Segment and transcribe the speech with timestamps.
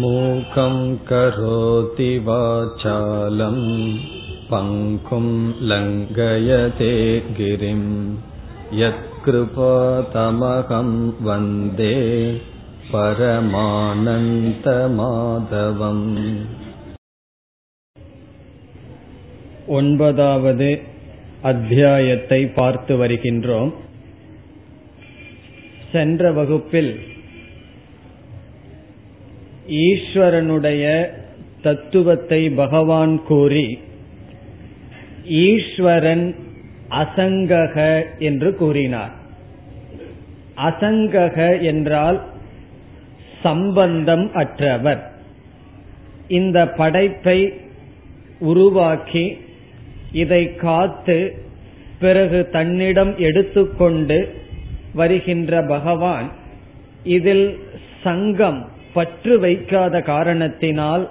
[0.00, 0.74] मूकं
[1.08, 3.56] करोति वाचालं
[4.50, 5.26] पङ्कुं
[5.70, 6.92] लङ्घयते
[7.38, 7.82] गिरिं
[8.82, 10.90] यत्कृपातमहं
[11.28, 11.96] वन्दे
[14.68, 16.06] परमानन्तमाधवम्
[19.76, 20.80] ஒன்பதாவது
[21.42, 23.72] அத்தியாயத்தை பார்த்து வருகின்றோம்
[25.92, 27.09] சென்ற வகுப்பில்
[29.71, 31.11] ஈஸ்வரனுடைய
[31.61, 33.79] தத்துவத்தை பகவான் கூறி
[35.23, 36.35] ஈஸ்வரன்
[36.89, 39.11] அசங்கக என்று கூறினார்.
[40.57, 42.21] அசங்கக என்றால்
[43.43, 45.11] சம்பந்தம் அற்றவர்.
[46.27, 47.53] இந்த படைப்பை
[48.39, 49.37] உருவாக்கி
[50.11, 51.43] இதை காத்து
[51.99, 54.35] பிறகு தன்னிடம் எடுத்துக்கொண்டு
[54.93, 56.31] வருகின்ற பகவான்
[57.03, 57.59] இதில்
[58.03, 61.03] சங்கம் பற்று வைக்காத காரணத்தினால்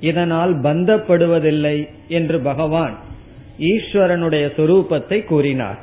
[0.00, 1.76] இதனால் பந்தப்படுவதில்லை
[2.08, 2.94] என்று பகவான்
[3.58, 5.78] ஈஸ்வரனுடைய சொரூபத்தை கூறினார்.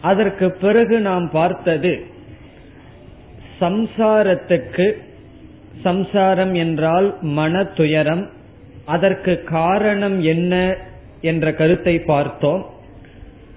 [0.00, 1.92] அதற்கு பிறகு நாம் பார்த்தது
[3.60, 4.86] சம்சாரத்துக்கு
[5.82, 7.08] சம்சாரம் என்றால்
[7.38, 8.22] மன துயரம்
[8.84, 10.54] அதற்கு காரணம் என்ன
[11.20, 12.62] என்ற கருத்தை பார்த்தோம்.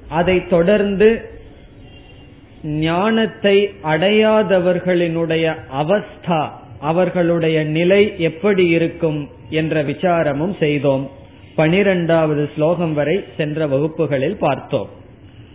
[0.09, 1.09] அதை தொடர்ந்து
[2.63, 11.09] ஞானத்தை அடையாதவர்களினுடைய அவஸ்தா அவர்களுடைய நிலை எப்படி இருக்கும் என்ற விசாரமும் செய்தோம்.
[11.55, 14.89] பனிரெண்டாவது ஸ்லோகம் வரை சென்ற வகுப்புகளில் பார்த்தோம்.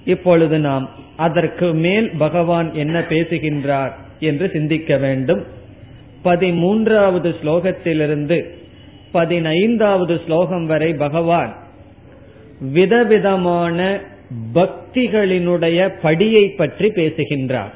[0.04, 5.44] இப்பொழுது நாம் அதற்கு மேல் பகவான் என்ன பேசுகின்றார் என்று சிந்திக்க வேண்டும்.
[6.24, 8.44] பதிமூன்றாவது ஸ்லோகத்திலிருந்து
[9.12, 11.56] பதினைந்தாவது ஸ்லோகம் வரை பகவான்
[12.60, 14.00] விதவிதமான
[14.54, 17.74] பக்திகளினுடைய படியை பற்றி பேசுகின்றார்.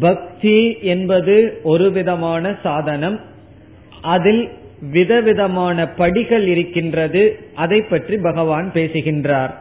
[0.00, 3.20] பக்தி என்பது ஒரு விதமான சாதனம்
[4.00, 4.48] அதில்
[4.80, 9.54] விதவிதமான படிகள் இருக்கின்றது அதை பற்றி பகவான் பேசுகின்றார்.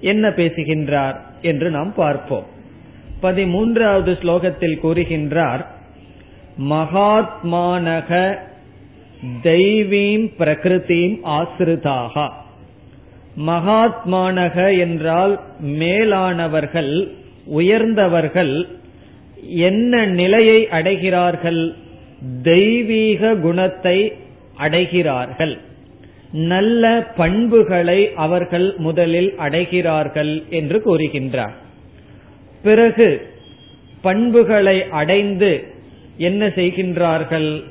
[0.00, 2.46] என்ன பேசுகின்றார் என்று நாம் பார்ப்போம்.
[3.22, 5.64] பதிமூன்றாவது ஸ்லோகத்தில் கூறுகின்றார்
[6.70, 8.38] மகாத்மானக
[9.42, 12.26] தெய்வீம் பிரகிருதிம் ஆசிரிதாகா.
[13.36, 17.08] மகாத்மானக என்றால் மேலானவர்கள்
[17.46, 18.68] உயர்ந்தவர்கள்
[19.48, 21.74] என்ன நிலையை அடைகிறார்கள்?
[22.42, 24.12] தெய்வீக குணத்தை
[24.58, 25.58] அடைகிறார்கள்.
[26.32, 31.54] நல்ல பண்புகளை அவர்கள் முதலில் அடைகிறார்கள் என்று கூறுகின்றார்.
[32.62, 33.30] பிறகு
[34.02, 35.64] பண்புகளை அடைந்து
[36.16, 37.62] என்ன செய்கின்றார்கள்?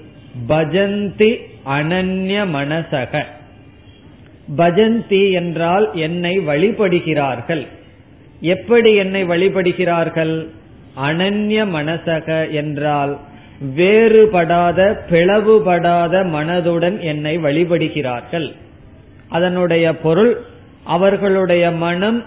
[0.47, 1.35] பஜந்தி
[1.65, 3.23] அனன்ய மனசக.
[4.57, 7.67] பஜந்தி என்றால் என்னை வழிபடுகிறார்கள்.
[8.41, 10.47] எப்படி என்னை வழிபடுகிறார்கள்?
[11.01, 13.17] அனன்ய மனசக என்றால்
[13.75, 14.79] வேறுபடாத
[15.09, 18.53] பிளவுபடாத மனதுடன் என்னை வழிபடுகிறார்கள்.
[19.29, 20.37] அதனுடைய பொருள்
[20.83, 22.23] அவர்களுடைய மனம்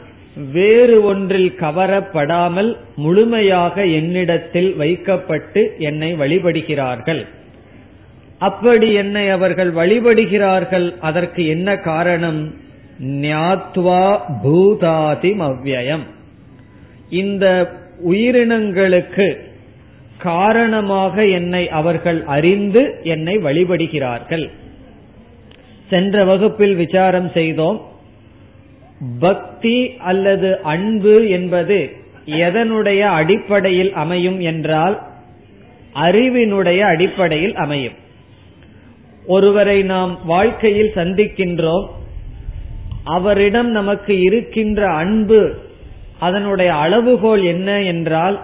[0.53, 7.27] வேறு ஒன்றில் கவரப்படாமல் முழுமையாக என்னிடத்தில் வைக்கப்பட்டு என்னை வழிபடுகிறார்கள்.
[8.47, 10.87] அப்படி என்னை அவர்கள் வழிபடுகிறார்கள்.
[11.01, 12.41] அதற்கு என்ன காரணம்?
[13.03, 14.05] ஞாத்வா
[14.43, 16.05] பூதாதி அவ்வயம்
[17.11, 17.45] இந்த
[18.11, 19.27] உயிரினங்களுக்கு
[20.19, 24.47] காரணமாக என்னை அவர்கள் அறிந்து என்னை வழிபடுகிறார்கள்.
[25.91, 27.79] சென்ற வகுப்பில் விசாரம் செய்தோம்.
[29.21, 29.77] பக்தி
[30.11, 31.79] அல்லது அன்பு என்பது
[32.45, 34.97] எதனுடைய அடிப்படையில் அமையும் என்றால்
[35.95, 38.03] அறிவினுடைய அடிப்படையில் அமையும்.
[39.27, 41.87] ஒருவரை நாம் வாழ்க்கையில் சந்திக்கின்றோம்
[43.05, 45.41] அவரிடம் நமக்கு இருக்கின்ற அன்பு
[46.19, 48.37] அதனுடைய அளவுகோல் என்ன என்றால்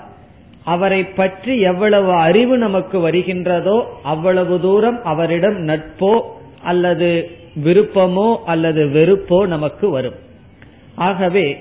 [0.64, 6.20] அவரை பற்றி எவ்வளவு அறிவு நமக்கு வருகின்றதோ அவ்வளவு தூரம் அவரிடம் நட்போ
[6.62, 7.30] அல்லது
[7.64, 10.19] விருப்பமோ அல்லது வெறுப்போ நமக்கு வரும்.
[10.94, 11.56] ஆகவே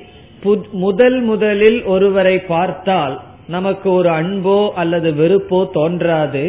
[0.71, 3.15] முதல் முதலில் ஒருவரை பார்த்தால்
[3.47, 6.43] நமக்கு ஒரு அன்போ அல்லது வெறுப்போ தோன்றாது.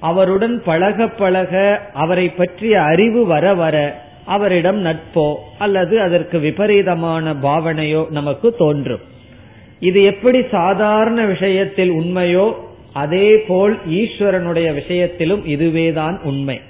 [0.00, 8.54] அவருடன் பழக பழக அவரை பற்றிய அறிவு வர வர அவரிடம் நட்போ அல்லது அதற்கு விபரீதமான பாவனையோ நமக்கு
[8.54, 9.00] தோன்றும்.
[9.80, 12.54] இது எப்படி சாதாரண விஷயத்தில் உண்மையோ
[12.92, 16.60] அதே போல் ஈஸ்வரனுடைய விஷயத்திலும் இதுவேதான் உண்மை.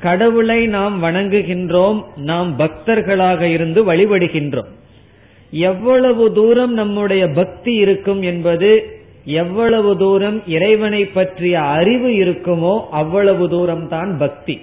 [0.00, 4.70] கடவுளை நாம் வணங்குகின்றோம் நாம் பக்தர்களாக இருந்து வழிபடுகின்றோம்.
[5.50, 14.18] எவ்வளவு தூரம் நம்முடைய பக்தி இருக்கும் என்பது எவ்வளவு தூரம் இறைவனை பற்றிய அறிவு இருக்குமோ அவ்வளவு தூரம் தான்
[14.18, 14.56] பக்தி.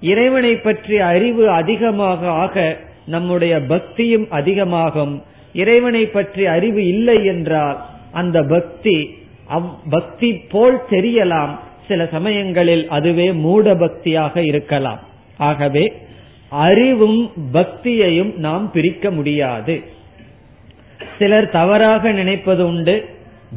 [0.00, 2.76] இறைவனை பற்றிய அறிவு அதிகமாக ஆக
[3.06, 5.22] நம்முடைய பக்தியும் அதிகமாகும்.
[5.52, 7.78] இறைவனை பற்றி அறிவு இல்லை என்றால்
[8.12, 8.96] அந்த பக்தி
[9.90, 11.52] பக்தி போல் தெரியலாம்.
[11.88, 15.00] சில சமயங்களில் அதுவே மூட பக்தியாக இருக்கலாம்.
[15.36, 15.92] ஆகவே
[16.48, 19.82] அறிவும் பக்தியையும் நாம் பிரிக்க முடியாது.
[21.18, 23.04] சிலர் தவறாக நினைப்பது உண்டு.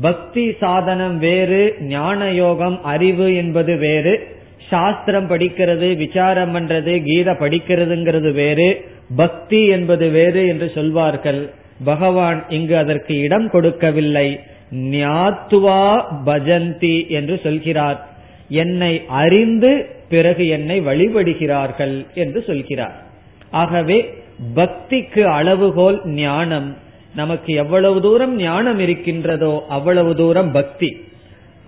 [0.01, 4.27] பக்தி சாதனம் வேறு ஞான யோகம் அறிவு என்பது வேறு
[4.69, 8.85] சாஸ்திரம் படிக்கிறது விசாரம் பண்றது கீதை படிக்கிறதுங்கிறது வேறு
[9.15, 11.49] பக்தி என்பது வேறு என்று சொல்வார்கள்.
[11.85, 14.39] பகவான் இங்கு அதற்கு இடம் கொடுக்கவில்லை.
[14.75, 18.07] ஞாத்துவா பஜந்தி என்று சொல்கிறார்.
[18.49, 22.95] என்னை அறிந்து பிறகு என்னை வழிபடுகிறார்கள் என்று சொல்கிறார்.
[23.51, 24.13] ஆகவே
[24.55, 26.77] பக்திக்கு அளவுகோல் ஞானம்.
[27.15, 30.97] நமக்கு எவ்வளவு தூரம் ஞானம் இருக்கின்றதோ அவ்வளவு தூரம் பக்தி.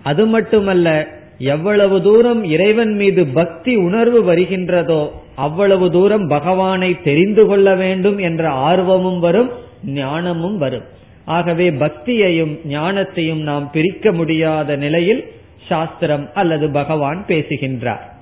[0.02, 1.06] அது மட்டுமல்ல
[1.38, 9.18] எவ்வளவு தூரம் இறைவன் மீது பக்தி உணர்வு வருகின்றதோ அவ்வளவு தூரம் பகவானை தெரிந்து கொள்ள வேண்டும் என்ற ஆர்வமும்
[9.18, 9.50] வரும்
[9.84, 10.82] ஞானமும் வரும்.
[11.24, 15.24] ஆகவே பக்தியையும் ஞானத்தையும் நாம் பிரிக்க முடியாத நிலையில்
[15.68, 18.12] சாஸ்திரம் அல்லது பகவான் பேசுகின்றார்.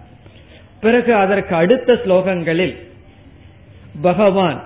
[0.80, 2.76] பிறகு அதற்கு அடுத்த ஸ்லோகங்களில்
[4.02, 4.62] பகவான்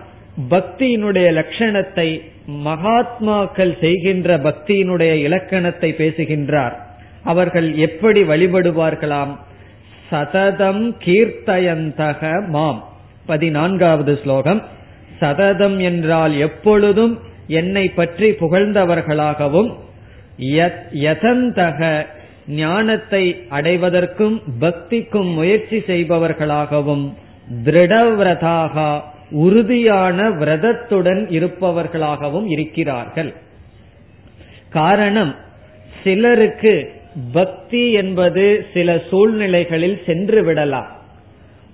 [0.50, 6.86] பக்தியினுடைய லட்சணத்தை மகாத்மாக்கள் செய்கின்ற பக்தியினுடைய இலக்கணத்தை பேசுகின்றார்.
[7.22, 9.36] அவர்கள் எப்படி வழிபடுவார்களாம்?
[10.10, 12.88] சததம் கீர்த்தயந்தக மாம்.
[13.26, 14.62] பதினான்காவது ஸ்லோகம்.
[15.20, 19.70] சததம் என்றால் எப்பொழுதும் என்னை பற்றி புகழ்ந்தவர்களாகவும்
[20.92, 22.06] யதந்தக
[22.46, 27.12] ஞானத்தை அடைவதற்கும் பக்திக்கும் முயற்சி செய்பவர்களாகவும்
[27.64, 29.00] திருடவிரதாக
[29.32, 33.34] உறுதியான விரதத்துடன் இருப்பவர்களாகவும் இருக்கிறார்கள்.
[34.68, 35.34] காரணம்
[36.04, 36.92] சிலருக்கு
[37.32, 40.86] பக்தி என்பது சில சூழ்நிலைகளில் சென்று விடலாம்.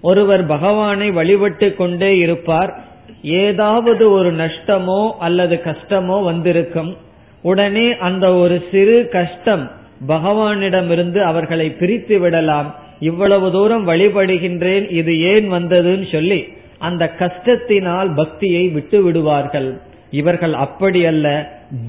[0.00, 2.84] ஒருவர் பகவானை வழிபட்டு கொண்டே இருப்பார்.
[3.22, 6.96] ஏதாவது ஒரு நஷ்டமோ அல்லது கஷ்டமோ வந்திருக்கும்.
[7.42, 9.70] உடனே அந்த ஒரு சிறு கஷ்டம்
[10.08, 12.74] பகவானிடமிருந்து அவர்களை பிரித்து விடலாம்.
[13.00, 19.80] இவ்வளவு தூரம் வழிபடுகின்றேன் இது ஏன் வந்ததுன்னு சொல்லி அந்த கஷ்டத்தினால் பக்தியை விட்டு விடுவார்கள்
[20.10, 21.26] இவர்கள் அப்படி அல்ல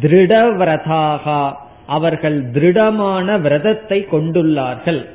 [0.02, 1.56] திருடவிரதாகா.
[1.86, 5.06] அவர்கள் திருடமான விரதத்தை கொண்டுள்ளார்கள்.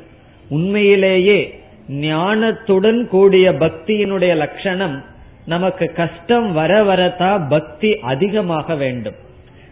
[0.48, 5.02] உண்மையிலேயே ஞானத்துடன் கூடிய பக்தியினுடைய லட்சணம்
[5.46, 9.14] நமக்கு கஷ்டம் வர வரத்தான் பக்தி அதிகமாக வேண்டும்.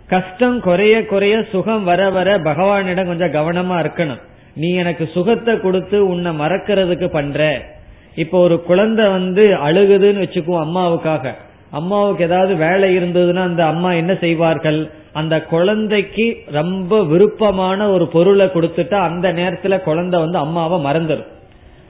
[0.07, 4.23] கஷ்டம் குறைய குறைய சுகம் வர வர பகவானிடம் கொஞ்சம் கவனமா இருக்கணும்.
[4.55, 7.63] நீ எனக்கு சுகத்தை கொடுத்து உன்னை மறக்கிறதுக்கு பண்ற.
[8.15, 11.35] இப்போ ஒரு குழந்தை வந்து அழுகுதுன்னு வச்சுக்குவோம் அம்மாவுக்காக.
[11.71, 14.91] அம்மாவுக்கு ஏதாவது வேலை இருந்ததுன்னா அந்த அம்மா என்ன செய்வார்கள்?
[15.13, 21.31] அந்த குழந்தைக்கு ரொம்ப விருப்பமான ஒரு பொருளை கொடுத்துட்டா அந்த நேரத்துல குழந்தை வந்து அம்மாவை மறந்துடும்.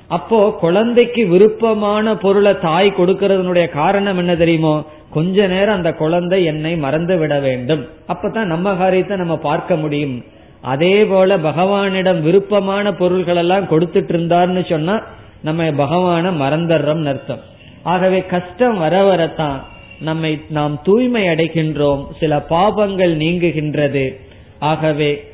[0.08, 4.84] அப்போ குழந்தைக்கு விருப்பமான பொருளை தாய் கொடுக்கறதுனுடைய காரணம் என்ன தெரியுமோ?
[5.10, 7.86] கொஞ்ச நேரம் அந்த குழந்தை என்னை மறந்து விட வேண்டும்.
[8.08, 10.24] அப்பதான் நம்ம காரியத்தை நம்ம பார்க்க முடியும்.
[10.60, 15.02] அதே போல பகவானிடம் விருப்பமான பொருள்கள் எல்லாம் கொடுத்துட்டு இருந்தார்னு சொன்னா
[15.43, 17.41] நம்ம பகவான மறந்துடுறோம் அர்த்தம்.
[17.83, 19.67] ஆகவே கஷ்டம் வர வரத்தான்
[20.00, 22.06] நம்மை நாம் தூய்மை அடைகின்றோம்.
[22.21, 24.17] சில பாபங்கள் நீங்குகின்றது.
[24.59, 25.31] ஆகவே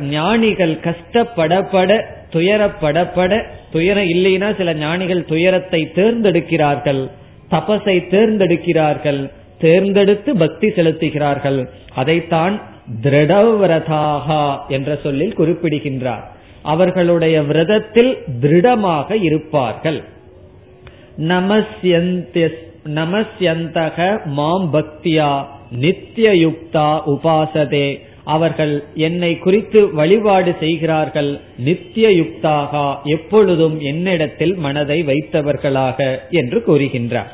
[0.00, 2.02] ஞானிகள் கஷ்டப்படப்பட
[2.32, 3.42] துயரப்படப்பட
[3.72, 7.10] துயரம் இல்லைன்னா சில ஞானிகள் துயரத்தை தேர்ந்தெடுக்கிறார்கள்.
[7.48, 9.30] தபசை தேர்ந்தெடுக்கிறார்கள்.
[9.58, 11.68] தேர்ந்தெடுத்து பக்தி செலுத்துகிறார்கள்.
[11.94, 12.60] அதைத்தான்
[13.02, 16.38] திருடவரதாகா என்ற சொல்லில் குறிப்பிடுகின்றார்.
[16.62, 20.04] அவர்களுடைய விரதத்தில் திருடமாக இருப்பார்கள்.
[22.84, 25.44] நமஸ்யந்தக மாம் பக்தியா
[25.80, 28.00] நித்தியயுக்தா உபாசதே.
[28.24, 31.40] அவர்கள் என்னை குறித்து வழிபாடு செய்கிறார்கள்.
[31.58, 37.30] நித்திய யுக்தாக எப்பொழுதும் என்னிடத்தில் மனதை வைத்தவர்களாக என்று கூறுகின்றார்.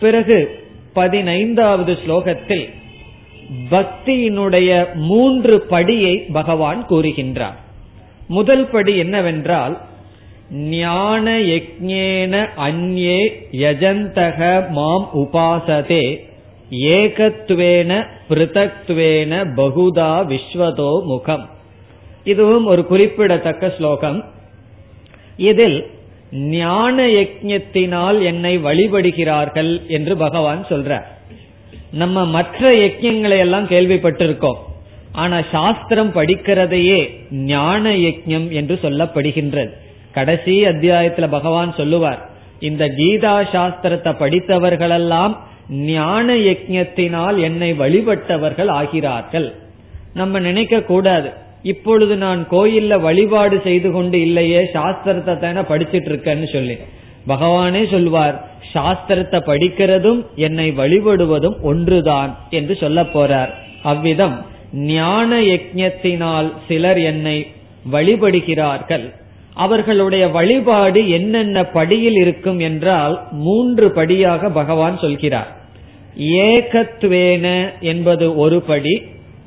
[0.00, 2.68] பிறகு பதினைந்தாவது ஸ்லோகத்தில்
[3.70, 7.64] பக்தியினுடைய மூன்று படியை பகவான் கூறுகின்றார்.
[8.28, 9.80] முதல் படி என்னவென்றால்
[10.50, 16.20] ஞான யஜ்ஞேன அந்யே யஜந்தக மாம் உபாசதே
[16.70, 21.48] ஏகத்துவேன பிருதக்துவேன பகுதா விஸ்வதோ முகம்.
[22.24, 24.24] இதுவும் ஒரு குறிப்பிடத்தக்க ஸ்லோகம்.
[25.36, 25.90] இதில்
[26.32, 31.04] ஞான யஜ்ஞத்தினால் என்னை வழிபடுகிறார்கள் என்று பகவான் சொல்றார்.
[31.92, 34.58] நம்ம மற்ற யஜ்யங்களை எல்லாம் கேள்விப்பட்டிருக்கோம்.
[35.22, 37.00] ஆனா சாஸ்திரம் படிக்கிறதையே
[37.52, 39.72] ஞான யஜ்யம் என்று சொல்லப்படுகின்றது.
[40.12, 42.20] கடைசி அத்தியாயத்துல பகவான் சொல்லுவார்
[42.60, 45.34] இந்த கீதா சாஸ்திரத்தை படித்தவர்களெல்லாம்
[45.92, 49.48] ஞான யஜ்யத்தினால் என்னை வழிபட்டவர்கள் ஆகிறார்கள்.
[50.14, 51.28] நம்ம நினைக்க கூடாது.
[51.72, 56.76] இப்பொழுது நான் கோயில்ல வழிபாடு செய்து கொண்டு இல்லையே சாஸ்திரத்தை தானே படிச்சிட்டு இருக்கேன்னு சொல்லி.
[57.28, 58.36] பகவானே சொல்வார்
[58.74, 63.52] சாஸ்திரத்தை படிக்கிறதும் என்னை வழிபடுவதும் ஒன்றுதான் என்று சொல்ல போறார்.
[63.92, 64.36] அவ்விதம்
[64.72, 67.46] ஞான யஜத்தினால் சிலர் என்னை
[67.92, 69.12] வழிபடுகிறார்கள்.
[69.54, 75.56] அவர்களுடைய வழிபாடு என்னென்ன படியில் இருக்கும் என்றால் மூன்று படியாக பகவான் சொல்கிறார்.
[76.18, 79.02] ஏகத்வேன என்பது ஒரு படி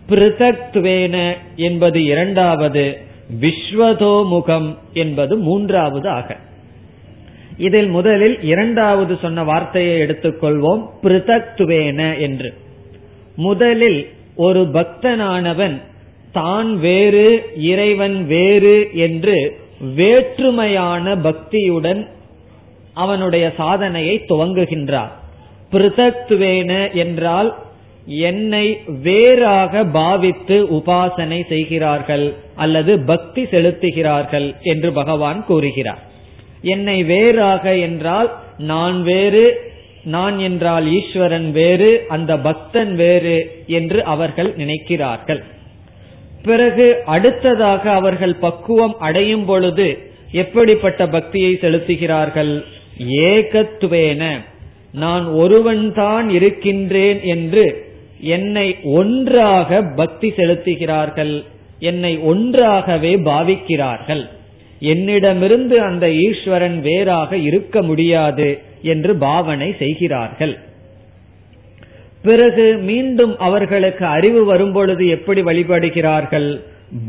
[0.10, 2.98] பிருதத்வேன என்பது இரண்டாவது
[3.42, 6.38] விஸ்வதோமுகம் என்பது மூன்றாவது ஆக
[7.58, 12.54] இதில் முதலில் இரண்டாவது சொன்ன வார்த்தையை எடுத்துக்கொள்வோம் பிருதக்துவேன என்று.
[13.36, 14.10] முதலில்
[14.46, 15.78] ஒரு பக்தனானவன்
[16.32, 17.28] தான் வேறு
[17.72, 18.78] இறைவன் வேறு
[19.08, 19.38] என்று
[19.98, 22.02] வேற்றுமையான பக்தியுடன்
[22.94, 25.12] அவனுடைய சாதனையை துவங்குகின்றார்.
[25.72, 27.50] பிருதக்துவேன என்றால்
[28.30, 28.66] என்னை
[29.04, 36.02] வேறாக பாவித்து உபாசனை செய்கிறார்கள் அல்லது பக்தி செலுத்துகிறார்கள் என்று பகவான் கூறுகிறார்.
[36.74, 38.30] என்னை வேறாக என்றால்
[38.72, 39.44] நான் வேறு
[40.04, 45.44] நான் என்றால் ஈஸ்வரன் வேறு அந்த பக்தன் வேறு என்று அவர்கள் நினைக்கிறார்கள்.
[46.44, 49.98] பிறகு அடுத்ததாக அவர்கள் பக்குவம் அடையும் பொழுது
[50.32, 52.64] எப்படிப்பட்ட பக்தியை செலுத்துகிறார்கள்?
[53.08, 54.40] ஏகத்துவேன.
[54.92, 61.44] நான் ஒருவன்தான் இருக்கின்றேன் என்று என்னை ஒன்றாக பக்தி செலுத்துகிறார்கள்
[61.80, 64.30] என்னை ஒன்றாகவே பாவிக்கிறார்கள்.
[64.80, 68.50] என்னிடமிருந்து அந்த ஈஸ்வரன் வேறாக இருக்க முடியாது
[68.82, 70.58] என்று பாவனை செய்கிறார்கள்.
[72.22, 76.60] பிறகு மீண்டும் அவர்களுக்கு அறிவு வரும்பொழுது எப்படி வழிபடுகிறார்கள்?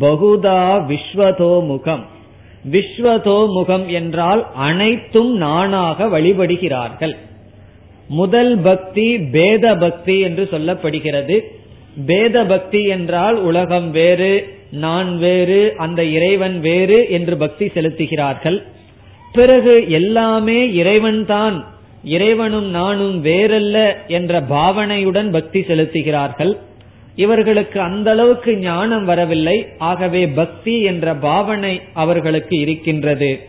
[0.00, 2.05] பகுதா விஸ்வதோ முகம்
[2.71, 7.15] விஸ்வதோ முகம் என்றால் அனைத்தும் நானாக வழிபடுகிறார்கள்.
[8.09, 11.37] முதல் பக்தி பேத பக்தி என்று சொல்லப்படுகிறது.
[12.07, 14.33] பேத பக்தி என்றால் உலகம் வேறு
[14.71, 18.62] நான் வேறு அந்த இறைவன் வேறு என்று பக்தி செலுத்துகிறார்கள்.
[19.33, 21.65] பிறகு எல்லாமே இறைவன்தான்
[22.05, 26.57] இறைவனும் நானும் வேறல்ல என்ற பாவனையுடன் பக்தி செலுத்துகிறார்கள்.
[27.17, 33.41] இவர்களுக்கு அந்த அளவுக்கு ஞானம் வரவில்லை ஆகவே பக்தி என்ற பாவனை அவர்களுக்கு இருக்கின்றது.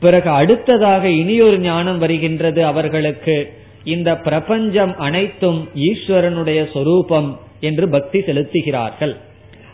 [0.00, 3.52] பிறகு அடுத்ததாக இனியொரு ஞானம் வருகின்றது அவர்களுக்கு.
[3.84, 9.16] இந்த பிரபஞ்சம் அனைத்தும் ஈஸ்வரனுடைய சொரூபம் என்று பக்தி செலுத்துகிறார்கள்.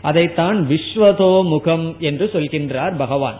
[0.01, 3.39] அதைத்தான் விஸ்வதோ முகம் என்று சொல்கின்றார் பகவான்.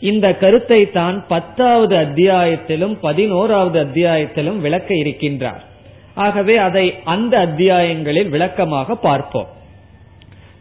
[0.00, 5.62] இந்த கருத்தை தான் பத்தாவது அத்தியாயத்திலும் பதினோராவது அத்தியாயத்திலும் விளக்க இருக்கின்றார்.
[6.14, 9.50] ஆகவே அதை அந்த அத்தியாயங்களில் விளக்கமாக பார்ப்போம்.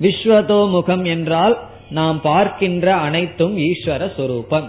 [0.02, 1.56] விஸ்வதோ முகம் என்றால்
[1.90, 4.68] நாம் பார்க்கின்ற அனைத்தும் ஈஸ்வர சொரூபம்.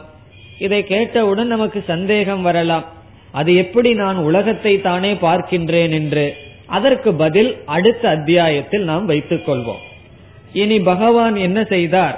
[0.59, 2.87] இதை கேட்டவுடன் நமக்கு சந்தேகம் வரலாம்.
[3.33, 6.27] அது எப்படி நான் உலகத்தை தானே பார்க்கின்றேன் என்று.
[6.67, 9.83] அதற்கு பதில் அடுத்த அத்தியாயத்தில் நாம் வைத்துக் கொள்வோம்.
[10.63, 12.17] இனி பகவான் என்ன செய்தார்?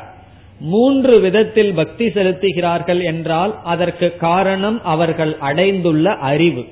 [0.73, 6.64] மூன்று விதத்தில் பக்தி செலுத்துகிறார்கள் என்றால் அதற்கு காரணம் அவர்கள் அடைந்துள்ள அறிவு.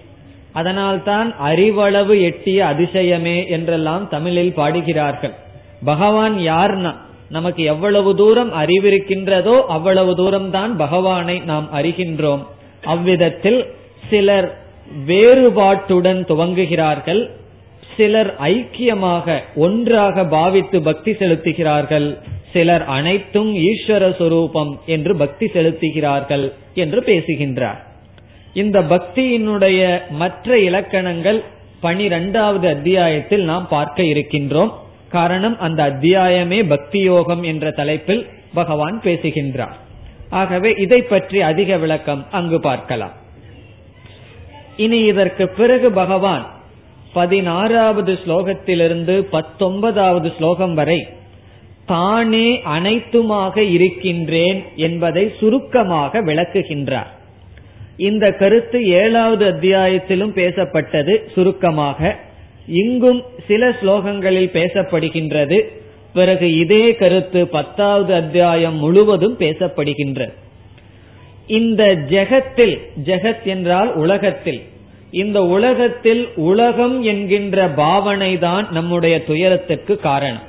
[0.52, 5.34] அதனால்தான் அறிவளவு எட்டிய அதிசயமே என்றெல்லாம் தமிழில் பாடுகிறார்கள்.
[5.84, 6.92] பகவான் யார்னா?
[7.28, 12.42] நமக்கு எவ்வளவு தூரம் அறிவிருக்கின்றதோ அவ்வளவு தூரம் தான் பகவானை நாம் அறிகின்றோம்.
[12.84, 13.60] அவ்விதத்தில்
[14.10, 14.48] சிலர்
[15.06, 17.22] வேறுபாட்டுடன் துவங்குகிறார்கள்.
[17.96, 22.18] சிலர் ஐக்கியமாக ஒன்றாக பாவித்து பக்தி செலுத்துகிறார்கள்.
[22.52, 27.80] சிலர் அனைத்தும் ஈஸ்வர சொரூபம் என்று பக்தி செலுத்துகிறார்கள் என்று பேசுகின்றார்.
[28.54, 31.42] இந்த பக்தியினுடைய மற்ற இலக்கணங்கள்
[31.80, 34.72] பனிரெண்டாவது அத்தியாயத்தில் நாம் பார்க்க இருக்கின்றோம்.
[35.08, 39.76] காரணம் அந்த அத்தியாயமே பக்தி யோகம் என்ற தலைப்பில் பகவான் பேசுகின்றார்.
[40.30, 43.14] ஆகவே இதை பற்றி அதிக விளக்கம் அங்கு பார்க்கலாம்.
[44.76, 46.44] இனி இதற்கு பிறகு பகவான்
[47.18, 51.00] பதினாறாவது ஸ்லோகத்திலிருந்து பத்தொன்பதாவது ஸ்லோகம் வரை
[51.86, 52.46] தானே
[52.76, 57.10] அனைத்துமாக இருக்கின்றேன் என்பதை சுருக்கமாக விளக்குகின்றார்.
[57.96, 62.16] இந்த கருத்து ஏழாவது அத்தியாயத்திலும் பேசப்பட்டது சுருக்கமாக.
[62.82, 65.58] இங்கும் சில ஸ்லோகங்களில் பேசப்படுகின்றது.
[66.14, 70.34] பிறகு இதே கருத்து பத்தாவது அத்தியாயம் முழுவதும் பேசப்படுகின்றது.
[71.46, 74.60] இந்த ஜெகத்தில் ஜெகத் என்றால் உலகத்தில்
[75.10, 80.42] இந்த உலகத்தில் உலகம் என்கின்ற பாவனை தான் நம்முடைய துயரத்துக்கு காரணம்.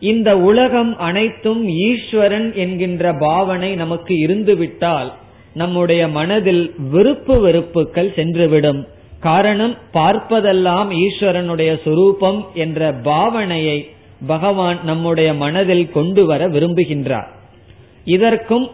[0.00, 5.12] இந்த உலகம் அனைத்தும் ஈஸ்வரன் என்கின்ற பாவனை நமக்கு இருந்துவிட்டால்
[5.54, 8.86] நம்முடைய மனதில் விருப்பு வெறுப்புகள் சென்றுவிடும்.
[9.20, 13.88] காரணம் பார்ப்பதெல்லாம் ஈஸ்வரனுடைய சுரூபம் என்ற பாவனையை
[14.26, 17.26] பகவான் நம்முடைய மனதில் கொண்டு வர விரும்புகின்றார்.
[18.04, 18.70] இதற்கும்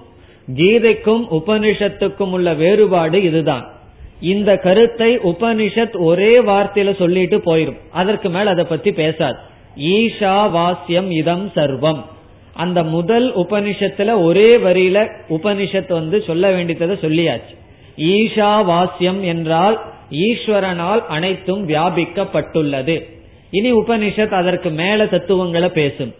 [0.56, 3.76] கீதைக்கும் உபனிஷத்துக்கும் உள்ள வேறுபாடு இதுதான்.
[4.20, 7.76] இந்த கருத்தை உபனிஷத் ஒரே வார்த்தையில சொல்லிட்டு போயிரும்.
[7.90, 9.38] அதற்கு மேல் அதை பத்தி பேசாது.
[9.76, 12.02] ஈஷா வாசியம் இதம் சர்வம்.
[12.54, 17.56] அந்த முதல் உபனிஷத்துல ஒரே வரியில உபனிஷத் வந்து சொல்ல வேண்டியதை சொல்லியாச்சு.
[17.96, 23.04] ஈஷா வாசியம் என்றால் ஈஸ்வரனால் அனைத்தும் வியாபிக்கப்பட்டுள்ளது.
[23.50, 26.14] இனி உபனிஷத் அதற்கு மேல தத்துவங்களை பேசும்.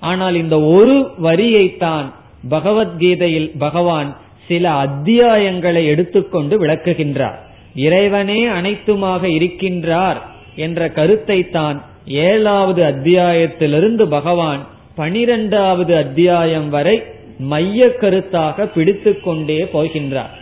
[0.00, 2.12] ஆனால் இந்த ஒரு வரியைத்தான்
[2.50, 4.16] பகவத்கீதையில் பகவான்
[4.48, 7.42] சில அத்தியாயங்களை எடுத்துக்கொண்டு விளக்குகின்றார்.
[7.74, 10.18] இறைவனே அனைத்துமாக இருக்கின்றார்
[10.56, 14.62] என்ற கருத்தை தான் ஏழாவது அத்தியாயத்திலிருந்து பகவான்
[14.96, 17.02] பனிரெண்டாவது அத்தியாயம் வரை
[17.38, 20.34] மைய கருத்தாக பிடித்து கொண்டே போகின்றார்.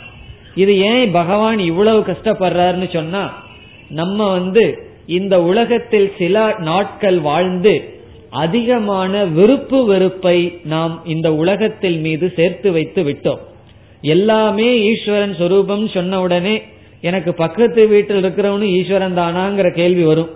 [0.55, 3.23] இது ஏன் பகவான் இவ்வளவு கஷ்டப்படுறாருன்னு சொன்னா
[3.89, 4.65] நம்ம வந்து
[5.07, 7.75] இந்த உலகத்தில் சில நாட்கள் வாழ்ந்து
[8.31, 13.43] அதிகமான விருப்பு வெறுப்பை நாம் இந்த உலகத்தில் மீது சேர்த்து வைத்து விட்டோம்.
[14.03, 16.55] எல்லாமே ஈஸ்வரன் சொரூபம் சொன்ன உடனே
[17.03, 20.29] எனக்கு பக்கத்து வீட்டில் இருக்கிறவனு ஈஸ்வரன் தானாங்கிற கேள்வி வரும்.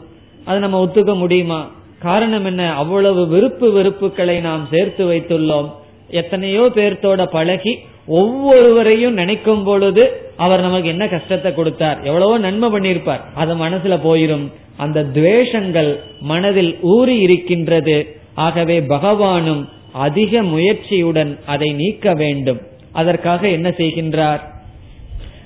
[0.44, 1.70] அது நம்ம ஒத்துக்க முடியுமா?
[1.98, 2.74] காரணம் என்ன?
[2.74, 5.70] அவ்வளவு விருப்பு வெறுப்புகளை நாம் சேர்த்து வைத்துள்ளோம்.
[6.10, 12.02] எத்தனையோ பேர்த்தோட பழகி ஒவ்வொருவரையும் நினைக்கும் பொழுது அவர் நமக்கு என்ன கஷ்டத்தை கொடுத்தார்?
[12.02, 13.20] எவ்வளவோ நன்மை பண்ணியிருப்பார்.
[13.34, 14.52] அது மனசுல போயிரும்.
[14.76, 18.16] அந்த துவேஷங்கள் மனதில் ஊறி இருக்கின்றது.
[18.34, 22.60] ஆகவே பகவானும் அதிக முயற்சியுடன் அதை நீக்க வேண்டும்.
[22.92, 24.40] அதற்காக என்ன செய்கின்றார்?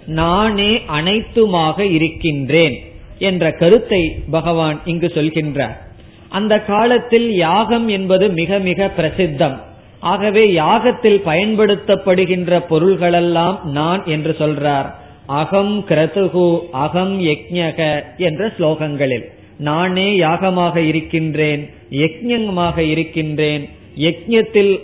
[0.06, 2.78] நானே அனைத்துமாக இருக்கின்றேன்
[3.18, 5.76] என்ற கருத்தை பகவான் இங்கு சொல்கின்றார்.
[6.28, 9.60] அந்த காலத்தில் யாகம் என்பது மிக மிக பிரசித்தம்.
[10.00, 14.86] ஆகவே யாகத்தில் பயன்படுத்தப்படுகின்ற பொருள்களெல்லாம் நான் என்று சொல்றார்.
[15.26, 19.24] அகம் கிரதுகு அகம் யக்ஞக என்ற ஸ்லோகங்களில்.
[19.58, 24.80] நானே யாகமாக இருக்கின்றேன் யக்ஞமாக இருக்கின்றேன் யக்ஞத்தில்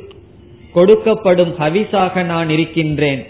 [0.75, 3.26] கொடுக்கப்படும் ஹவிசாக நான் இருக்கின்றேன்.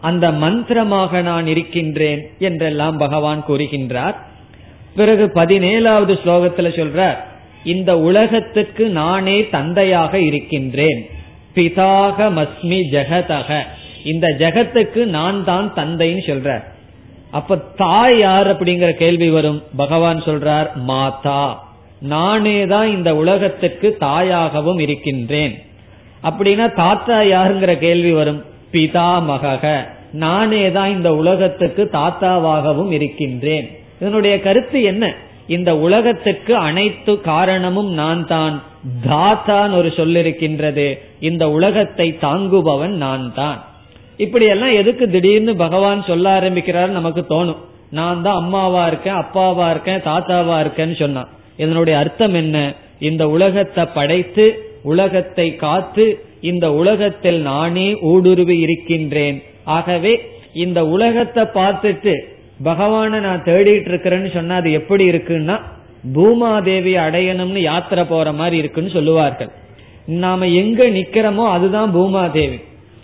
[0.00, 4.14] அந்த மந்திரமாக நான் இருக்கின்றேன் என்றெல்லாம் பகவான் கூறுகின்றார்.
[4.96, 7.16] பிறகு பதினேழாவது ஸ்லோகத்துல சொல்றார்
[7.64, 11.10] இந்த உலகத்துக்கு நானே தந்தையாக இருக்கின்றேன்.
[11.54, 13.62] பிதாக மஸ்மி ஜெகதக.
[14.04, 16.62] இந்த ஜெகத்துக்கு நான் தான் தந்தைன்னு சொல்றார்.
[17.30, 19.62] அப்ப தாய் யார் அப்படிங்கிற கேள்வி வரும்.
[19.76, 21.58] பகவான் சொல்றார் மாதா.
[22.00, 25.62] நானே தான் இந்த உலகத்துக்கு தாயாகவும் இருக்கின்றேன்.
[26.22, 28.44] அப்படின்னா தாத்தா யாருங்கிற கேள்வி வரும்.
[28.72, 29.64] பிதா மகக
[30.12, 33.66] நானே தான் இந்த உலகத்துக்கு தாத்தாவாகவும் இருக்கின்றேன்.
[34.00, 35.14] இதனுடைய கருத்து என்ன?
[35.46, 38.62] இந்த உலகத்துக்கு அனைத்து காரணமும் நான் தான்.
[39.06, 43.58] தாத்தான் ஒரு சொல்லிருக்கின்றது இந்த உலகத்தை தாங்குபவன் நான் தான்.
[44.16, 47.60] இப்படி எல்லாம் எதுக்கு திடீர்னு பகவான் சொல்ல ஆரம்பிக்கிறார் நமக்கு தோணும்.
[47.90, 51.28] நான் தான் அம்மாவா இருக்கேன் அப்பாவா இருக்கேன் தாத்தாவா இருக்கேன்னு சொன்னான்.
[51.56, 52.74] இதனுடைய அர்த்தம் என்ன?
[52.98, 54.46] இந்த உலகத்தை படைத்து
[54.82, 56.06] உலகத்தை காத்து
[56.40, 59.42] இந்த உலகத்தில் நானே ஊடுருவி இருக்கின்றேன்.
[59.64, 60.20] ஆகவே
[60.52, 62.14] இந்த உலகத்தை பார்த்துட்டு
[62.64, 65.60] பகவான நான் தேடிட்டு இருக்கிறேன்னு சொன்னா அது எப்படி இருக்குன்னா
[66.14, 69.50] பூமாதேவி அடையணும்னு யாத்திரை போற மாதிரி இருக்குன்னு சொல்லுவார்கள்.
[70.06, 72.58] நாம எங்க நிக்கிறோமோ அதுதான் பூமாதேவி.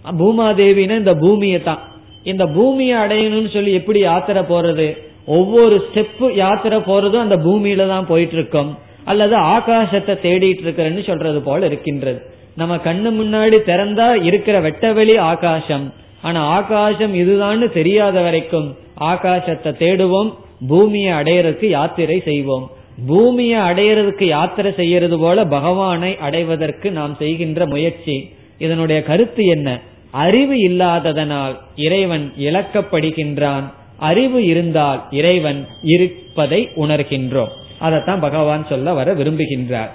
[0.05, 1.79] பூமாதேவின்னா இந்த பூமியை தான்.
[2.23, 4.97] இந்த பூமியை அடையணும்னு சொல்லி எப்படி யாத்திரை போறது?
[5.27, 8.79] ஒவ்வொரு ஸ்டெப்பு யாத்திரை போறதும் அந்த பூமியில தான் போயிட்டு இருக்கோம்.
[9.05, 12.20] அல்லது ஆகாசத்தை தேடிட்டு இருக்கிறேன்னு சொல்றது போல இருக்கின்றது.
[12.57, 15.93] நம்ம கண்ணு முன்னாடி திறந்தா இருக்கிற வெட்டவெளி ஆகாசம்.
[16.23, 20.35] ஆனா ஆகாசம் இதுதான்னு தெரியாத வரைக்கும் ஆகாசத்தை தேடுவோம்
[20.69, 22.71] பூமியை அடையறதுக்கு யாத்திரை செய்வோம்.
[23.07, 28.31] பூமியை அடையறதுக்கு யாத்திரை செய்யறது போல பகவானை அடைவதற்கு நாம் செய்கின்ற முயற்சி.
[28.59, 29.81] இதனுடைய கருத்து என்ன?
[30.11, 33.62] அறிவு இல்லாததனால் இறைவன் இழக்கப்படுகின்றான்.
[33.99, 37.53] அறிவு இருந்தால் இறைவன் இருப்பதை உணர்கின்றோம்.
[37.79, 39.90] அதைத்தான் பகவான் சொல்ல வர விரும்புகின்றார்.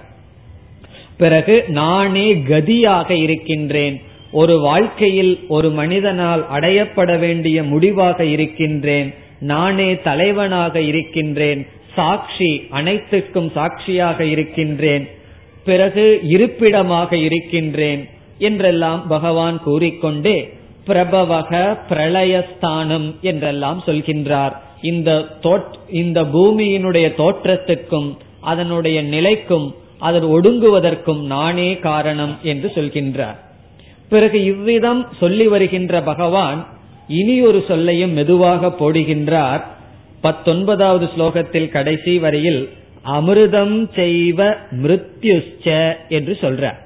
[1.21, 3.95] பிறகு நானே கதியாக இருக்கின்றேன்.
[4.41, 9.10] ஒரு வாழ்க்கையில் ஒரு மனிதனால் அடையப்பட வேண்டிய முடிவாக இருக்கின்றேன்.
[9.51, 11.62] நானே தலைவனாக இருக்கின்றேன்.
[11.95, 15.05] சாட்சி அனைத்துக்கும் சாட்சியாக இருக்கின்றேன்.
[15.65, 16.05] பிறகு
[16.36, 18.01] இருப்பிடமாக இருக்கின்றேன்
[18.47, 20.38] என்றெல்லாம் பகவான் கூறிக்கொண்டே
[20.86, 21.51] பிரபவக
[21.89, 24.55] பிரளயஸ்தானம் என்றெல்லாம் சொல்கின்றார்.
[24.82, 25.10] இந்த
[26.01, 28.10] இந்த பூமியினுடைய தோற்றத்துக்கும்
[28.51, 29.67] அதனுடைய நிலைக்கும்
[30.00, 33.36] அதன் ஒடுங்குவதற்கும் நானே காரணம் என்று சொல்கின்றார்.
[34.10, 36.68] பிறகு இவ்விதம் சொல்லி வருகின்ற பகவான்
[37.08, 39.64] இனி ஒரு சொல்லையும் மெதுவாக போடுகின்றார்.
[40.22, 42.70] பத்தொன்பதாவது ஸ்லோகத்தில் கடைசி வரையில்
[43.06, 46.80] அமிர்தம் செய்வ மிருத்யுச்ச என்று சொல்றார்.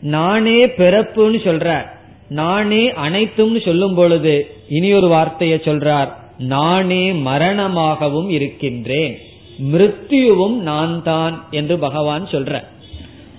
[0.00, 1.86] நானே பிறப்புன்னு சொல்றார்.
[2.28, 6.08] நானே அனைத்தும்னு சொல்லும் பொழுது இனி ஒரு வார்த்தையை சொல்றார்.
[6.38, 9.18] நானே மரணமாகவும் இருக்கின்றேன்.
[9.62, 12.64] மிருத்யுவும் நான் தான் என்று பகவான் சொல்ற.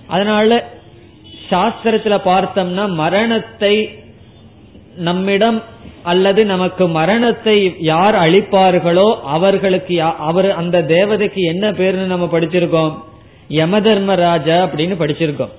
[0.06, 0.68] அதனால
[1.50, 3.98] சாஸ்திரத்துல பார்த்தோம்னா மரணத்தை
[4.96, 5.62] நம்மிடம்
[6.02, 12.92] அல்லது நமக்கு மரணத்தை யார் அளிப்பார்களோ அவர்களுக்கு அவர் அந்த தேவதைக்கு என்ன பேருன்னு நம்ம படிச்சிருக்கோம்?
[13.48, 15.50] யம தர்மராஜா அப்படின்னு படிச்சிருக்கோம்.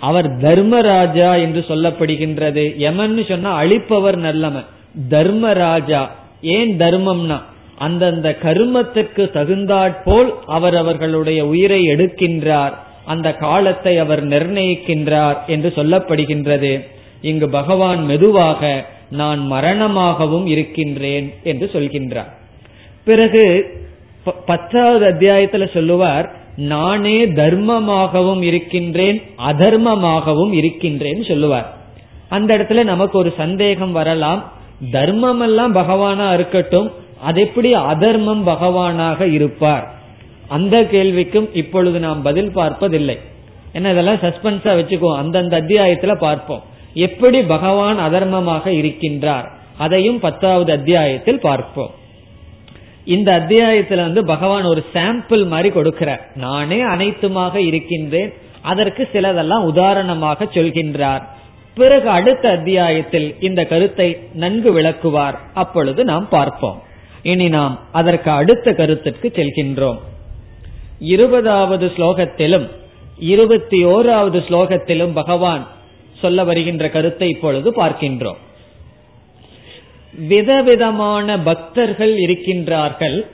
[0.00, 2.64] அவர் தர்மராஜா என்று சொல்லப்படுகின்றது.
[2.78, 4.64] யமன்னு சொன்னா அழிப்பவர் நல்லவன்.
[5.08, 6.10] தர்மராஜா.
[6.40, 7.42] ஏன் தர்மம்னா
[7.78, 12.72] அந்தந்த கருமத்திற்கு தகுந்தாற்போல் அவர் அவர்களுடைய உயிரை எடுக்கின்றார்.
[13.04, 16.80] அந்த காலத்தை அவர் நிர்ணயிக்கின்றார் என்று சொல்லப்படுகின்றது.
[17.20, 22.32] இங்கு பகவான் மெதுவாக நான் மரணமாகவும் இருக்கின்றேன் என்று சொல்கின்றார்.
[23.04, 23.64] பிறகு
[24.46, 31.74] பத்தாவது அத்தியாயத்துல சொல்லுவார் நானே தர்மமாகவும் இருக்கின்றேன் அதர்மமாகவும் இருக்கின்றேன் சொல்லுவார்.
[32.28, 34.52] அந்த இடத்துல நமக்கு ஒரு சந்தேகம் வரலாம்.
[34.90, 36.92] தர்மம் எல்லாம் பகவானா இருக்கட்டும்
[37.24, 39.84] அது எப்படி அதர்மம் பகவானாக இருப்பார்?
[40.48, 43.16] அந்த கேள்விக்கும் இப்பொழுது நாம் பதில் பார்ப்பதில்லை.
[43.72, 45.16] என்ன இதெல்லாம் சஸ்பென்ஸா வச்சுக்குவோம்.
[45.16, 46.64] அந்தந்த அத்தியாயத்துல பார்ப்போம்.
[46.94, 49.46] எப்படி பகவான் அதர்மமாக இருக்கின்றார்?
[49.76, 51.92] அதையும் பத்தாவது அத்தியாயத்தில் பார்ப்போம்.
[53.04, 56.22] இந்த அத்தியாயத்துல வந்து பகவான் ஒரு சாம்பிள் மாதிரி கொடுக்கிறார்.
[56.34, 58.32] நானே அனைத்துமாக இருக்கின்றேன்.
[58.62, 61.22] அதற்கு சிலதெல்லாம் உதாரணமாக சொல்கின்றார்.
[61.74, 65.36] பிறகு அடுத்த அத்தியாயத்தில் இந்த கருத்தை நன்கு விளக்குவார்.
[65.54, 66.78] அப்பொழுது நாம் பார்ப்போம்.
[67.24, 69.98] இனி நாம் அதற்கு அடுத்த கருத்திற்கு செல்கின்றோம்.
[70.98, 72.68] இருபதாவது ஸ்லோகத்திலும்
[73.18, 75.68] இருபத்தி ஓராவது ஸ்லோகத்திலும் பகவான்
[76.20, 78.40] சொல்ல வருகின்ற கருத்தை இப்பொழுது பார்க்கின்றோம்.
[80.28, 83.26] விதவிதமான பக்தர்கள் இருக்கின்றார்கள்.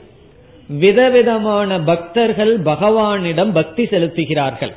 [0.67, 4.73] விதவிதமான பக்தர்கள் பகவானிடம் பக்தி செலுத்துகிறார்கள்.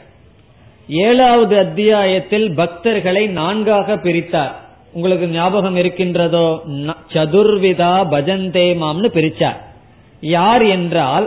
[0.88, 4.54] ஏழாவது அத்தியாயத்தில் பக்தர்களை நான்காக பிரித்தார்.
[4.94, 6.48] உங்களுக்கு ஞாபகம் இருக்கின்றதோ?
[7.14, 9.58] சதுர்விதா பஜந்தே மாம்னு பிரிச்சார்.
[10.22, 11.26] யார் என்றால்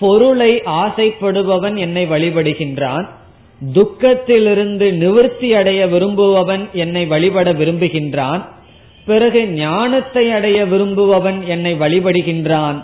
[0.00, 0.50] பொருளை
[0.82, 3.06] ஆசைப்படுபவன் என்னை வழிபடுகின்றான்
[3.60, 8.42] துக்கத்திலிருந்து நிவர்த்தி அடைய விரும்புபவன் என்னை வழிபட விரும்புகின்றான்
[9.06, 12.78] பிறகு ஞானத்தை அடைய விரும்புபவன் என்னை வழிபடுகின்றான்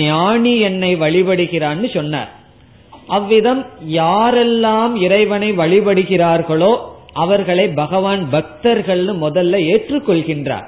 [0.00, 2.30] ஞானி என்னை வழிபடுகிறான்னு சொன்னார்.
[3.16, 3.62] அவ்விதம்
[4.00, 6.72] யாரெல்லாம் இறைவனை வழிபடுகிறார்களோ
[7.12, 10.66] அவர்களை பகவான் பக்தர்கள்னு முதல்ல ஏற்றுக்கொள்கின்றார்.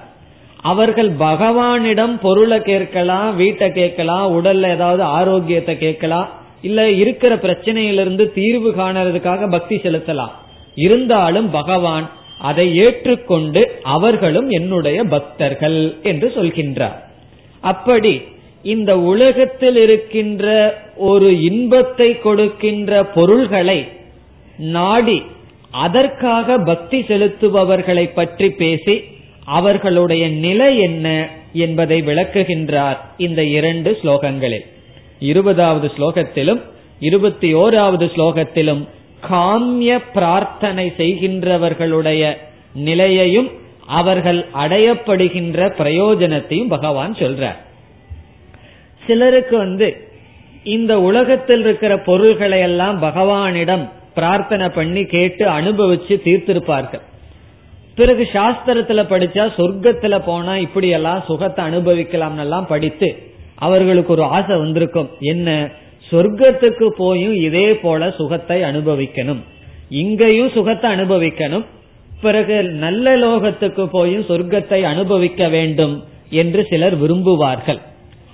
[0.60, 6.28] அவர்கள் பகவானிடம் பொருளை கேட்கலாம் வீட்டை கேட்கலாம் உடல்ல ஏதாவது ஆரோக்கியத்தை கேட்கலாம்
[6.62, 10.34] இல்ல இருக்கிற பிரச்சனையிலிருந்து தீர்வு காணறதுக்காக பக்தி செலுத்தலாம்.
[10.74, 16.98] இருந்தாலும் பகவான் அதை ஏற்றுக்கொண்டு அவர்களும் என்னுடைய பக்தர்கள் என்று சொல்கின்றார்.
[17.60, 18.22] அப்படி
[18.62, 20.46] இந்த உலகத்தில் இருக்கின்ற
[20.96, 23.88] ஒரு இன்பத்தை கொடுக்கின்ற பொருள்களை
[24.56, 25.22] நாடி
[25.74, 29.04] அதற்காக பக்தி செலுத்துபவர்களை பற்றி பேசி
[29.44, 34.66] அவர்களுடைய நிலை என்ன என்பதை விளக்குகின்றார் இந்த இரண்டு ஸ்லோகங்களில்.
[35.18, 36.60] இருபதாவது ஸ்லோகத்திலும்
[37.00, 38.82] இருபத்தி ஓராவது ஸ்லோகத்திலும்
[39.30, 42.22] காமிய பிரார்த்தனை செய்கின்றவர்களுடைய
[42.74, 43.50] நிலையையும்
[43.86, 47.60] அவர்கள் அடையப்படுகின்ற பிரயோஜனத்தையும் பகவான் சொல்றார்.
[49.06, 49.88] சிலருக்கு வந்து
[50.64, 57.02] இந்த உலகத்தில் இருக்கிற பொருள்களை எல்லாம் பகவானிடம் பிரார்த்தனை பண்ணி கேட்டு அனுபவிச்சு தீர்த்திருப்பார்கள்.
[57.94, 65.10] பிறகு சாஸ்திரத்துல படிச்சா சொர்க்கத்துல போனா இப்படி எல்லாம் சுகத்தை அனுபவிக்கலாம் எல்லாம் படித்து அவர்களுக்கு ஒரு ஆசை வந்திருக்கும்.
[65.20, 65.68] என்ன?
[66.10, 69.42] சொர்க்கத்துக்கு போயும் இதே போல சுகத்தை அனுபவிக்கணும்.
[69.88, 71.64] இங்கேயும் சுகத்தை அனுபவிக்கணும்.
[72.20, 77.80] பிறகு நல்ல லோகத்துக்கு போயும் சொர்க்கத்தை அனுபவிக்க வேண்டும் என்று சிலர் விரும்புவார்கள்.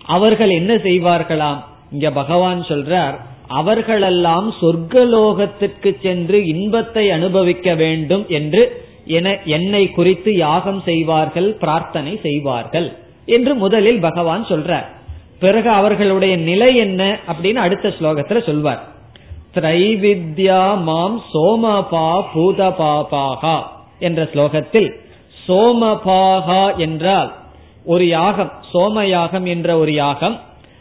[0.07, 1.61] அவர்கள் என்ன செய்வார்களாம்?
[1.93, 3.17] இங்க பகவான் சொல்றார்
[3.59, 8.63] அவர்களெல்லாம் சொர்க்கலோகத்திற்கு சென்று இன்பத்தை அனுபவிக்க வேண்டும் என்று
[9.17, 12.89] என என்னை குறித்து யாகம் செய்வார்கள் பிரார்த்தனை செய்வார்கள்
[13.27, 14.87] என்று முதலில் பகவான் சொல்றார்.
[15.41, 18.83] பிறகு அவர்களுடைய நிலை என்ன அப்படின்னு அடுத்த ஸ்லோகத்துல சொல்வார்.
[19.55, 23.57] திரைவித்யா மாம் சோமபா பூதபாபாகா
[23.99, 24.91] என்ற ஸ்லோகத்தில்
[25.47, 27.31] சோமபாகா என்றால்
[27.85, 30.37] ஒரு யாகம் சோம யாகம் என்ற ஒரு யாகம்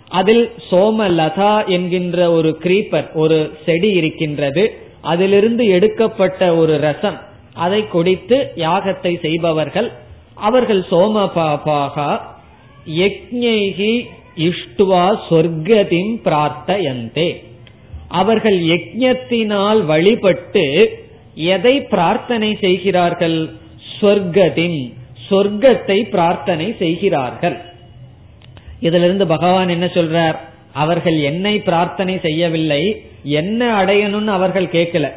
[0.10, 4.63] அதில் சோமலதா என்கின்ற ஒரு கிரீப்பர் ஒரு செடி இருக்கின்றது.
[5.02, 7.19] அதிலிருந்து எடுக்கப்பட்ட ஒரு ரசம்
[7.54, 9.91] அதை குடித்து யாகத்தை செய்பவர்கள்.
[10.36, 12.19] அவர்கள் சோமபாபாகா
[12.88, 13.93] யக்ஞைகி
[14.38, 17.30] இஷ்டுவா சொர்க்கதின் பிரார்த்தயந்தே.
[18.08, 20.65] அவர்கள் யக்ஞத்தினால் வழிபட்டு
[21.34, 23.50] எதை பிரார்த்தனை செய்கிறார்கள்?
[24.02, 24.80] சொர்க்கதின்
[25.30, 27.58] சொர்க்கத்தை பிரார்த்தனை செய்கிறார்கள்.
[28.81, 30.37] இதுல இருந்து பகவான் என்ன சொல்றார்?
[30.73, 32.81] அவர்கள் என்னை பிரார்த்தனை செய்யவில்லை
[33.23, 35.07] என்ன அடையணும்னு அவர்கள் கேட்கல.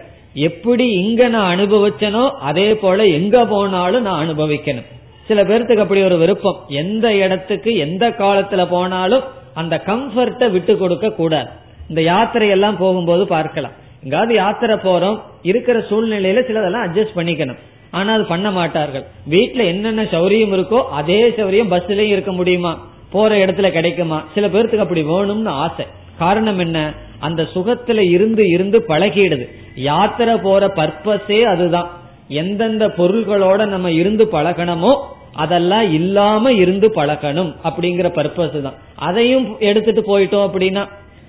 [0.48, 4.88] எப்படி இங்க நான் அனுபவிச்சனோ அதே போல எங்க போனாலும் நான் அனுபவிக்கணும்.
[5.26, 6.58] சில பேர்த்துக்கு அப்படி ஒரு விருப்பம்.
[6.68, 11.50] எந்த இடத்துக்கு எந்த காலத்துல போனாலும் அந்த கம்ஃபர்ட்டை விட்டு கொடுக்க கூடாது.
[11.88, 13.76] இந்த யாத்திரை எல்லாம் போகும்போது பார்க்கலாம்.
[14.04, 17.60] எங்காவது யாத்திரை போறோம் இருக்கிற சூழ்நிலையில சிலதெல்லாம் அட்ஜஸ்ட் பண்ணிக்கணும்.
[17.90, 19.04] ஆனா அது பண்ண மாட்டார்கள்.
[19.30, 22.72] வீட்டுல என்னென்ன சௌரியம் இருக்கோ அதே சௌரியம் பஸ்லயும் இருக்க முடியுமா?
[23.12, 24.18] போற இடத்துல கிடைக்குமா?
[24.34, 25.86] சில பேர்த்துக்கு அப்படி வேணும்னு ஆசை.
[26.18, 26.78] காரணம் என்ன?
[27.18, 29.46] அந்த சுகத்துல இருந்து இருந்து பழகிடுது.
[29.76, 31.90] யாத்திரை போற பர்பஸே அதுதான்.
[32.28, 34.92] எந்தெந்த பொருள்களோட நம்ம இருந்து பழகணுமோ
[35.34, 38.78] அதெல்லாம் இல்லாம இருந்து பழகணும் அப்படிங்கிற பர்பஸ் தான்.
[38.94, 40.82] அதையும் எடுத்துட்டு போயிட்டோம் அப்படின்னா.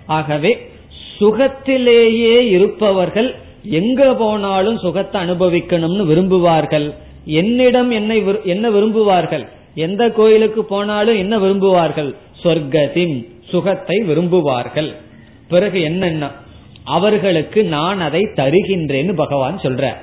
[0.06, 0.52] ஆகவே
[1.20, 3.30] சுகத்திலேயே இருப்பவர்கள்
[3.64, 6.88] எங்க போனாலும் சுகத்தை அனுபவிக்கணும்னு விரும்புவார்கள்.
[7.26, 9.46] என்னிடம் என்னை என்ன விரும்புவார்கள்?
[9.76, 12.16] எந்த கோயிலுக்கு போனாலும் என்ன விரும்புவார்கள்?
[12.44, 14.94] சொர்க்கத்தின் சுகத்தை விரும்புவார்கள்.
[15.48, 16.32] பிறகு என்னன்னா?
[16.84, 19.94] அவர்களுக்கு நான் அதை தருகின்றேன்னு பகவான் சொல்ற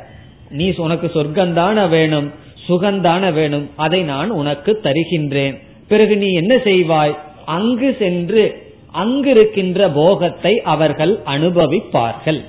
[0.51, 2.33] நீ உனக்கு சொர்க்கந்தான வேணும்
[2.69, 5.63] சுகந்தான வேணும் அதை நான் உனக்கு தருகின்றேன்.
[5.89, 7.17] பிறகு நீ என்ன செய்வாய்?
[7.45, 12.41] அங்கு சென்று அங்கு இருக்கின்ற போகத்தை அவர்கள் அனுபவிப்பார்கள்.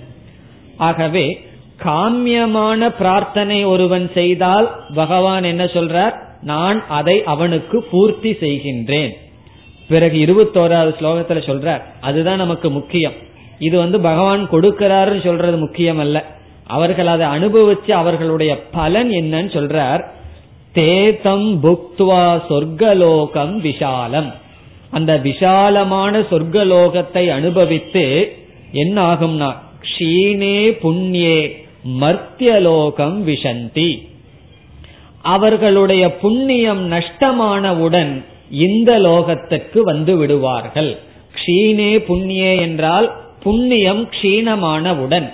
[0.78, 1.46] ஆகவே
[1.84, 6.30] காமியமான பிரார்த்தனை ஒருவன் செய்தால் பகவான் என்ன சொல்றார்?
[6.42, 9.12] நான் அதை அவனுக்கு பூர்த்தி செய்கின்றேன்.
[9.88, 13.14] பிறகு இருபத்தோராவது ஸ்லோகத்துல சொல்ற அதுதான் நமக்கு முக்கியம்.
[13.60, 16.26] இது வந்து பகவான் கொடுக்கிறாருன்னு சொல்றது முக்கியம் அல்ல
[16.68, 20.06] அவர்கள் அதை அனுபவிச்சு அவர்களுடைய பலன் என்னன்னு சொல்றார்.
[20.74, 24.34] தேதம் புக்துவா சொர்க்கலோகம் விஷாலம்.
[24.92, 28.36] அந்த விஷாலமான சொர்க்கலோகத்தை அனுபவித்து
[28.72, 31.66] என்ன ஆகும்னா க்ஷீணே புண்ணியே
[32.02, 34.10] மர்த்தியலோகம் விஷந்தி.
[35.22, 40.98] அவர்களுடைய புண்ணியம் நஷ்டமானவுடன் இந்த லோகத்துக்கு வந்து விடுவார்கள்.
[41.36, 45.30] க்ஷீணே புண்ணியே என்றால் புண்ணியம் க்ஷீணமானவுடன்.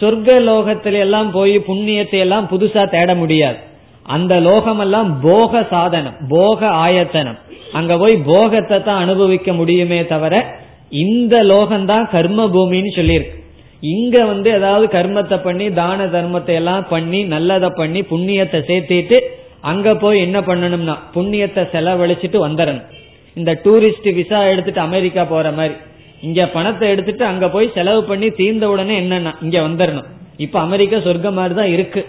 [0.00, 3.56] சொர்க்க லோகத்தில எல்லாம் போய் புண்ணியத்தை எல்லாம் புதுசா தேட முடியாது.
[4.02, 7.38] அந்த லோகம் எல்லாம் போக சாதனம் போக ஆயத்தனம்.
[7.72, 13.43] அங்க போய் போகத்தை தான் அனுபவிக்க முடியுமே தவிர இந்த லோகம்தான் கர்ம பூமின்னு சொல்லியிருக்கு.
[13.92, 19.16] இங்க வந்து ஏதாவது கர்மத்தை பண்ணி தான தர்மத்தை எல்லாம் பண்ணி நல்லதை பண்ணி புண்ணியத்தை சேர்த்திட்டு
[19.60, 22.88] அங்க போய் என்ன பண்ணணும்னா புண்ணியத்தை செலவழிச்சிட்டு வந்துடணும்
[23.36, 25.74] இந்த டூரிஸ்ட் விசா எடுத்துட்டு அமெரிக்கா போற மாதிரி.
[26.20, 31.38] இங்க பணத்தை எடுத்துட்டு அங்க போய் செலவு பண்ணி தீர்ந்த உடனே என்னன்னா இங்க வந்துடணும் இப்ப அமெரிக்கா சொர்க்கம்
[31.38, 32.02] மாதிரி தான் இருக்கு.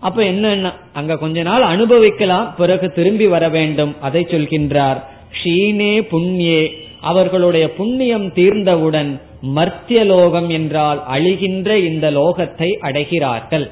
[0.00, 3.92] அப்ப என்ன அங்க கொஞ்ச நாள் அனுபவிக்கலாம் பிறகு திரும்பி வர வேண்டும்.
[4.00, 4.98] அதை சொல்கின்றார்.
[5.38, 6.62] ஷீனே புண்ணியே.
[7.00, 9.10] அவர்களுடைய புண்ணியம் தீர்ந்தவுடன்
[9.42, 13.70] மர்த்திய லோகம் என்றால் அழிகின்ற இந்த லோகத்தை அடைகிறார்கள்.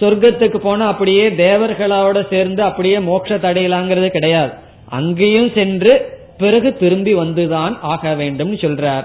[0.00, 4.52] சொர்க்கத்துக்கு போனா அப்படியே தேவர்களோட சேர்ந்து அப்படியே மோட்ச அடையலாங்கிறது கிடையாது.
[4.88, 9.04] அங்கேயும் சென்று பிறகு திரும்பி வந்துதான் ஆக வேண்டும் சொல்றார்.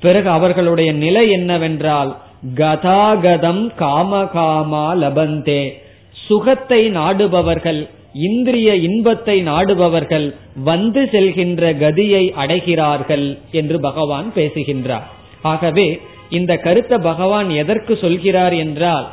[0.00, 2.16] பிறகு அவர்களுடைய நிலை என்னவென்றால்
[2.54, 5.72] கதாகதம் காமகாமா லபந்தே.
[6.12, 15.20] சுகத்தை நாடுபவர்கள் இந்திரிய இன்பத்தை நாடுபவர்கள் வந்து செல்கின்ற கதியை அடைகிறார்கள் என்று பகவான் பேசுகின்றார்.
[15.42, 19.08] ஆகவே இந்த கருத்தை பகவான் எதற்கு சொல்கிறார் என்றால்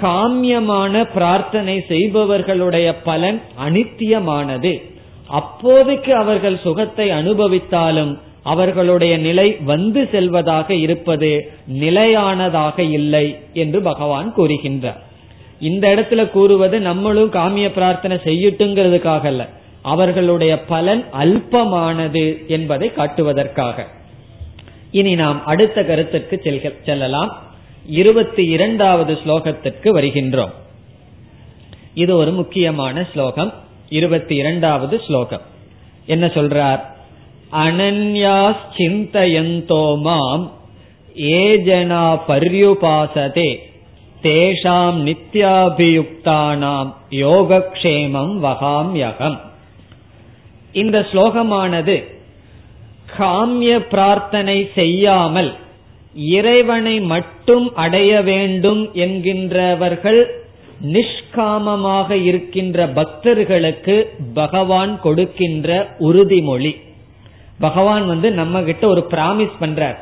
[0.00, 4.82] காமியமான பிரார்த்தனை செய்பவர்களுடைய பலன் அனித்தியமானது.
[5.26, 15.00] அப்போதைக்கு அவர்கள் சுகத்தை அனுபவித்தாலும் அவர்களுடைய நிலை வந்து செல்வதாக இருப்பது நிலையானதாக இல்லை என்று பகவான் கூறுகின்றார்.
[15.60, 19.48] இந்த இடத்துல கூறுவது நம்மளும் காமிய பிரார்த்தனை செய்யட்டுங்கிறதுக்காக அல்ல.
[19.82, 23.86] அவர்களுடைய பலன் அல்பமானது என்பதை காட்டுவதற்காக.
[24.96, 27.30] இனி நாம் அடுத்த கருத்துக்கு செல்லலாம்.
[27.86, 30.54] இருபத்தி இரண்டாவது ஸ்லோகத்திற்கு வருகின்றோம்.
[31.94, 33.52] இது ஒரு முக்கியமான ஸ்லோகம்.
[33.88, 35.40] இருபத்தி இரண்டாவது ஸ்லோகம்.
[36.06, 36.80] என்ன சொல்றார்?
[37.52, 40.44] அனன்யாஸ் சிந்தயந்தோ மாம்
[41.14, 43.50] ஏஜனா பர்யுபாசதே
[44.22, 49.38] தேஷாம் நித்யாபியுக்தானாம் யோகக்ஷேமம் வகாம்யகம்.
[50.72, 52.15] இந்த ஸ்லோகமானது
[53.18, 55.54] காமிய பிரார்த்தனை செய்யாமல்
[56.14, 60.26] இறைவனை மட்டும் அடைய வேண்டும் என்கின்றவர்கள்
[60.92, 66.80] நிஷ்காமமாக இருக்கின்ற பக்தர்களுக்கு பகவான் கொடுக்கின்ற உறுதிமொழி.
[67.60, 69.96] பகவான் வந்து நம்ம கிட்ட ஒரு பிராமிஸ் பண்றார்.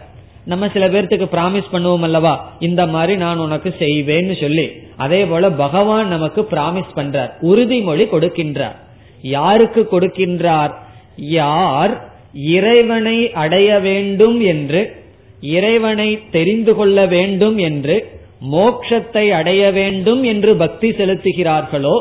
[0.45, 2.53] நம்ம சில பேர்த்துக்கு பிராமிஸ் பண்ணுவோம் அல்லவா?
[2.59, 4.71] இந்த மாதிரி நான் உனக்கு செய்வேன்னு சொல்லி.
[4.97, 7.31] அதே போல பகவான் நமக்கு பிராமிஸ் பண்றார்.
[7.43, 8.77] உறுதிமொழி கொடுக்கின்றார்.
[9.23, 10.73] யாருக்கு கொடுக்கின்றார்?
[11.17, 14.97] யார் இறைவனை அடைய வேண்டும் என்று
[15.41, 18.13] இறைவனை தெரிந்து கொள்ள வேண்டும் என்று
[18.53, 22.01] மோக்ஷத்தை அடைய வேண்டும் என்று பக்தி செலுத்துகிறார்களோ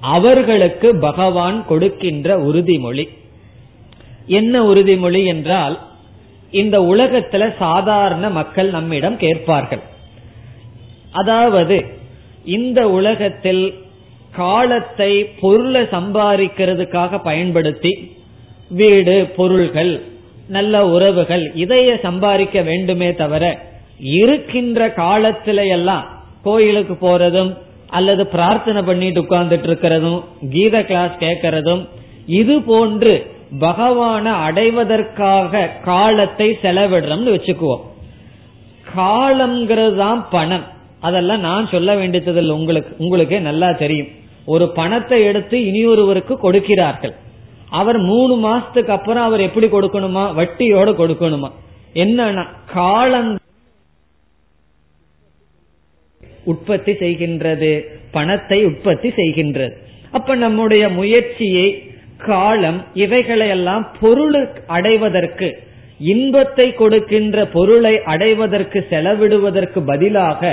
[0.00, 3.08] அவர்களுக்கு பகவான் கொடுக்கின்ற உறுதிமொழி.
[4.26, 5.78] என்ன உறுதிமொழி என்றால்
[6.50, 9.82] இந்த உலகத்துல சாதாரண மக்கள் நம்மிடம் கேட்பார்கள்.
[11.10, 11.86] அதாவது
[12.44, 13.74] இந்த உலகத்தில்
[14.32, 18.15] காலத்தை பொருளை சம்பாதிக்கிறதுக்காக பயன்படுத்தி
[18.68, 20.02] வீடு பொருள்கள்
[20.48, 23.58] நல்ல உறவுகள் இதைய சம்பாதிக்க வேண்டுமே தவிர
[23.98, 26.04] இருக்கின்ற காலத்தில எல்லாம்
[26.42, 31.88] கோயிலுக்கு போறதும் அல்லது பிரார்த்தனை பண்ணிட்டு உட்கார்ந்துட்டு இருக்கிறதும் கீத கிளாஸ் கேட்கறதும்
[32.26, 37.84] இது போன்று பகவான அடைவதற்காக காலத்தை செலவிடுறோம்னு வச்சுக்குவோம்.
[38.96, 40.64] காலம்ங்கிறது தான் பணம்.
[41.00, 44.08] அதெல்லாம் நான் சொல்ல வேண்டியதில்லை உங்களுக்கு உங்களுக்கே நல்லா தெரியும்.
[44.46, 47.14] ஒரு பணத்தை எடுத்து இனியொருவருக்கு கொடுக்கிறார்கள்.
[47.70, 50.24] அவர் மூணு மாசத்துக்கு அப்புறம் அவர் எப்படி கொடுக்கணுமா?
[50.34, 51.50] வட்டியோட கொடுக்கணுமா?
[51.94, 53.36] என்னன்னா காலம்
[56.44, 59.72] உற்பத்தி செய்கின்றது பணத்தை உற்பத்தி செய்கின்றது.
[60.10, 65.58] அப்ப நம்முடைய முயற்சியை காலம் இவைகளையெல்லாம் பொருள் அடைவதற்கு
[65.98, 70.50] இன்பத்தை கொடுக்கின்ற பொருளை அடைவதற்கு செலவிடுவதற்கு பதிலாக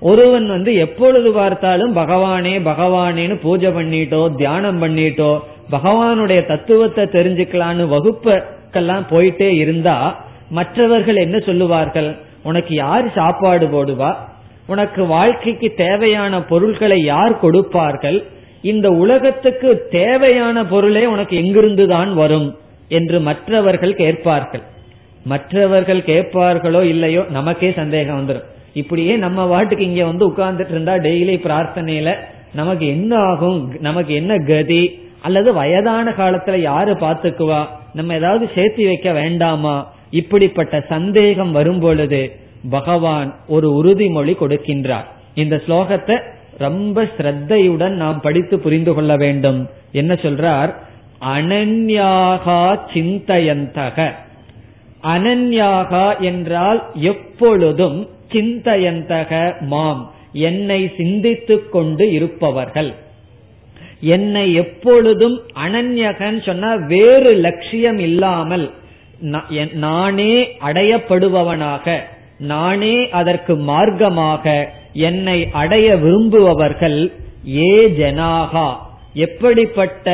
[0.00, 5.32] ஒருவன் வந்து எப்பொழுது பார்த்தாலும் பகவானே பகவானேன்னு பூஜை பண்ணிட்டோ தியானம் பண்ணிட்டோ
[5.70, 9.96] பகவானுடைய தத்துவத்தை தெரிஞ்சுக்கலான்னு வகுப்புக்கெல்லாம் போயிட்டே இருந்தா
[10.50, 12.16] மற்றவர்கள் என்ன சொல்லுவார்கள்?
[12.42, 14.16] உனக்கு யார் சாப்பாடு போடுவா?
[14.66, 18.18] உனக்கு வாழ்க்கைக்கு தேவையான பொருட்களை யார் கொடுப்பார்கள்?
[18.62, 22.56] இந்த உலகத்துக்கு தேவையான பொருளே உனக்கு எங்கிருந்து தான் வரும்
[22.88, 24.62] என்று மற்றவர்கள் கேட்பார்கள்.
[25.24, 32.14] மற்றவர்கள் கேட்பார்களோ இல்லையோ நமக்கே சந்தேகம் வந்துடும் இப்படியே நம்ம வாட்டுக்கு இங்க வந்து உட்கார்ந்துட்டு இருந்தா டெய்லி பிரார்த்தனையில
[32.54, 33.72] நமக்கு என்ன ஆகும்?
[33.80, 34.98] நமக்கு என்ன கதி?
[35.22, 39.92] அல்லது வயதான காலத்துல யாரு பாத்துக்குவா நம்ம ஏதாவது சேர்த்து வைக்க வேண்டாமா?
[40.10, 42.36] இப்படிப்பட்ட சந்தேகம் வரும் பொழுது
[42.70, 45.04] பகவான் ஒரு உறுதிமொழி கொடுக்கின்றார்.
[45.34, 46.20] இந்த ஸ்லோகத்தை
[46.58, 49.68] ரொம்ப ஸ்ரத்தையுடன் நாம் படித்து புரிந்து கொள்ள வேண்டும்.
[49.92, 50.74] என்ன சொல்றார்?
[51.36, 54.10] அனன்யாகா சிந்தயந்தக.
[55.02, 59.32] அனன்யாகா என்றால் எப்பொழுதும் சிந்தயந்தக
[59.72, 60.02] மாம்.
[60.32, 62.92] என்னை சிந்தித்துக் கொண்டு இருப்பவர்கள்.
[64.00, 68.66] என்னை எப்பொழுதும் அனன்யகன் சொன்னா வேறு லட்சியம் இல்லாமல்
[69.72, 70.34] நானே
[70.68, 71.96] அடையப்படுபவனாக
[72.38, 74.64] நானே அதற்கு மார்க்கமாக
[75.08, 76.98] என்னை அடைய விரும்புபவர்கள்
[77.56, 78.68] ஏ ஜனாகா.
[79.14, 80.08] எப்படிப்பட்ட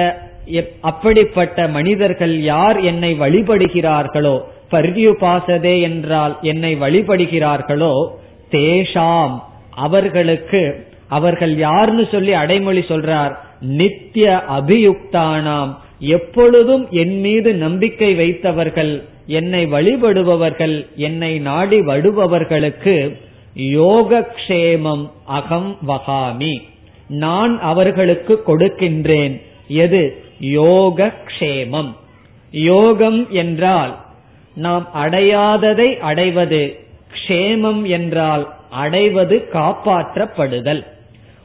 [0.80, 4.36] அப்படிப்பட்ட மனிதர்கள் யார் என்னை வழிபடுகிறார்களோ
[4.70, 8.08] பர்வியுபாசதே என்றால் என்னை வழிபடுகிறார்களோ
[8.50, 19.66] தேஷாம் அவர்களுக்கு அவர்கள் யார்னு சொல்லி அடைமொழி சொல்றார் நித்திய அபியுக்தானாம் எப்பொழுதும் என் மீது நம்பிக்கை வைத்தவர்கள் என்னை
[19.66, 23.14] வழிபடுபவர்கள் என்னை நாடி வடுபவர்களுக்கு
[23.56, 26.62] யோகக்ஷேமம் அகம் வகாமி.
[27.08, 29.42] நான் அவர்களுக்கு கொடுக்கின்றேன்.
[29.68, 30.22] எது?
[30.40, 31.94] யோகக்ஷேமம்.
[32.50, 33.98] யோகம் என்றால்
[34.54, 36.80] நாம் அடையாததை அடைவது
[37.14, 40.82] க்ஷேமம் என்றால் அடைவது காப்பாற்றப்படுதல்.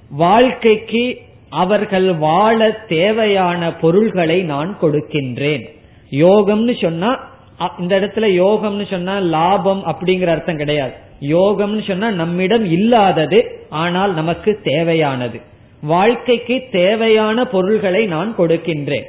[0.10, 1.18] வாழ்க்கைக்கு
[1.50, 5.64] அவர்கள் வாழ தேவையான பொருள்களை நான் கொடுக்கின்றேன்.
[6.12, 7.34] யோகம்னு சொன்னா
[7.80, 10.94] இந்த இடத்துல யோகம்னு சொன்னா லாபம் அப்படிங்கிற அர்த்தம் கிடையாது.
[11.22, 13.40] யோகம்னு சொன்னா நம்மிடம் இல்லாதது
[13.70, 15.42] ஆனால் நமக்கு தேவையானது.
[15.82, 19.08] வாழ்க்கைக்கு தேவையான பொருள்களை நான் கொடுக்கின்றேன்.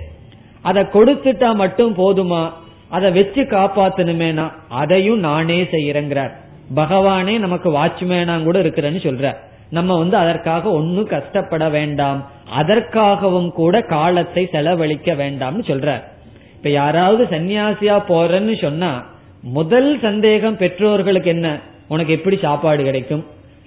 [0.61, 2.53] அதை கொடுத்துட்டா மட்டும் போதுமா?
[2.88, 4.53] அதை வச்சு காப்பாத்தணுமேனா?
[4.68, 6.33] அதையும் நானே செய்யறேங்கிறார்.
[6.75, 9.37] பகவானே நமக்கு வாட்ச்மேனா கூட இருக்கிறேன்னு சொல்ற
[9.70, 12.31] நம்ம வந்து அதற்காக ஒன்னும் கஷ்டப்பட வேண்டாம்.
[12.51, 16.03] அதற்காகவும் கூட காலத்தை செலவழிக்க வேண்டாம்னு சொல்ற
[16.57, 21.59] இப்ப யாராவது சன்னியாசியா போறேன்னு சொன்னா முதல் சந்தேகம் பெற்றோர்களுக்கு என்ன?
[21.88, 23.25] உனக்கு எப்படி சாப்பாடு கிடைக்கும்?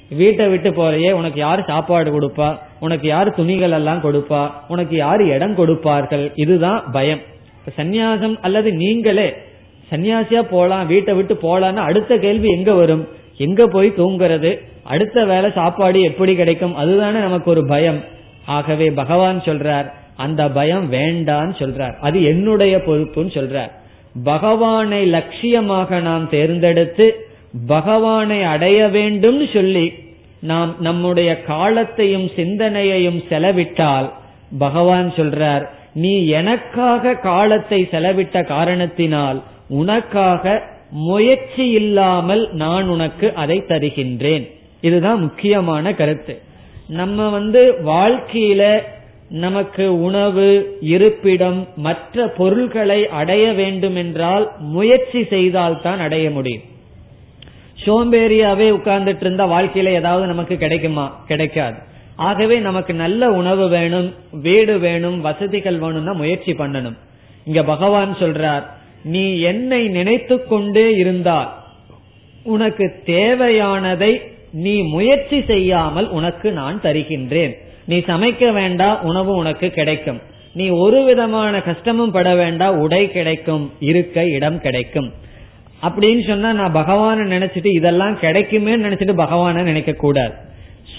[0.09, 2.59] வீட்டை விட்டு போறையே உனக்கு யாரு சாப்பாடு கொடுப்பா?
[2.79, 4.51] உனக்கு யாரு துணிகள் எல்லாம் கொடுப்பா?
[4.67, 6.31] உனக்கு யாரு இடம் கொடுப்பார்கள்?
[6.35, 7.19] இதுதான் பயம்.
[7.77, 9.33] சந்நியாசம் அல்லது நீங்களே
[9.91, 13.07] சன்னியாசியா போலாம் வீட்டை விட்டு போலான்னு அடுத்த கேள்வி எங்க வரும்?
[13.37, 14.59] எங்க போய் தூங்குறது?
[14.83, 16.75] அடுத்த வேலை சாப்பாடு எப்படி கிடைக்கும்?
[16.75, 18.03] அதுதானே நமக்கு ஒரு பயம்.
[18.45, 21.97] ஆகவே பகவான் சொல்றார் அந்த பயம் வேண்டான்னு சொல்றார்.
[21.99, 23.71] அது என்னுடைய பொறுப்புன்னு சொல்றார்.
[24.23, 27.27] பகவானை லட்சியமாக நாம் தேர்ந்தெடுத்து
[27.67, 29.93] பகவானை அடைய வேண்டும் சொல்லி
[30.39, 34.11] நாம் நம்முடைய காலத்தையும் சிந்தனையையும் செலவிட்டால்
[34.59, 44.51] பகவான் சொல்றார் நீ எனக்காக காலத்தை செலவிட்ட காரணத்தினால் உனக்காக முயற்சி இல்லாமல் நான் உனக்கு அதை தருகின்றேன்.
[44.81, 46.41] இதுதான் முக்கியமான கருத்து.
[46.87, 48.81] நம்ம வந்து வாழ்க்கையில
[49.29, 56.61] நமக்கு உணவு இருப்பிடம் மற்ற பொருள்களை அடைய வேண்டும் என்றால் முயற்சி செய்தால்தான் அடைய முடியும்.
[57.85, 61.23] சோம்பேறியாவே உட்கார்ந்துட்டு இருந்தா வாழ்க்கையில ஏதாவது நமக்கு கிடைக்குமா?
[61.27, 61.75] கிடைக்காது.
[62.27, 66.97] ஆகவே நமக்கு நல்ல உணவு வேணும் வீடு வேணும் வசதிகள் வேணும்னா முயற்சி பண்ணணும்.
[67.45, 68.65] இங்க பகவான் சொல்றார்
[69.03, 71.49] நீ என்னை நினைத்து கொண்டே இருந்தால்
[72.43, 74.11] உனக்கு தேவையானதை
[74.51, 77.53] நீ முயற்சி செய்யாமல் உனக்கு நான் தருகின்றேன்.
[77.85, 80.19] நீ சமைக்க வேண்டாம் உணவு உனக்கு கிடைக்கும்.
[80.53, 85.09] நீ ஒரு விதமான கஷ்டமும் பட வேண்டாம் உடை கிடைக்கும் இருக்க இடம் கிடைக்கும்.
[85.81, 90.33] அப்படின்னு சொன்னா நான் பகவான நினைச்சிட்டு இதெல்லாம் கிடைக்குமே நினைச்சிட்டு பகவான நினைக்க கூடாது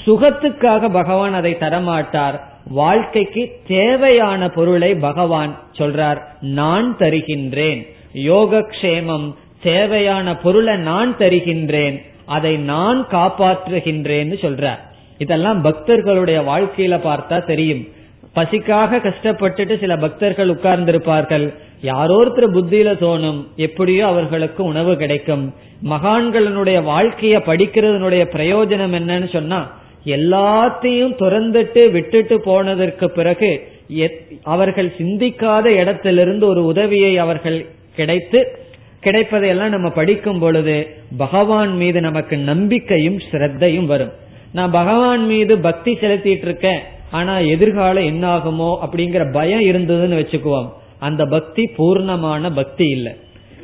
[0.07, 2.41] சுகத்துக்காக பகவான் அதை தரமாட்டார்.
[2.69, 7.87] வாழ்க்கைக்கு தேவையான பொருளை பகவான் சொல்றார் நான் தருகின்றேன்.
[8.15, 12.03] யோகக்ஷேமம் தேவையான பொருளை நான் தருகின்றேன்.
[12.27, 14.79] அதை நான் காப்பாற்றுகின்றேன்னு சொல்றார்.
[15.19, 17.85] இதெல்லாம் பக்தர்களுடைய வாழ்க்கையில பார்த்தா தெரியும்.
[18.35, 21.55] பசிக்காக கஷ்டப்பட்டுட்டு சில பக்தர்கள் உட்கார்ந்திருப்பார்கள்.
[21.81, 25.55] யாரோ ஒருத்தர் புத்தியில தோணும் எப்படியோ அவர்களுக்கு உணவு கிடைக்கும்.
[25.85, 33.69] மகான்களினுடைய வாழ்க்கைய படிக்கிறதுனுடைய பிரயோஜனம் என்னன்னு சொன்னா எல்லாத்தையும் துறந்துட்டு விட்டுட்டு போனதற்கு பிறகு
[34.43, 38.59] அவர்கள் சிந்திக்காத இடத்திலிருந்து ஒரு உதவியை அவர்கள் கிடைத்து
[39.05, 44.13] கிடைப்பதையெல்லாம் நம்ம படிக்கும் பொழுது பகவான் மீது நமக்கு நம்பிக்கையும் ஸ்ரத்தையும் வரும்.
[44.53, 46.81] நான் பகவான் மீது பக்தி செலுத்திட்டு இருக்கேன்
[47.11, 50.69] ஆனா எதிர்காலம் என்ன ஆகுமோ அப்படிங்கிற பயம் இருந்ததுன்னு வச்சுக்குவோம்.
[50.99, 53.13] அந்த பக்தி பூர்ணமான பக்தி இல்லை.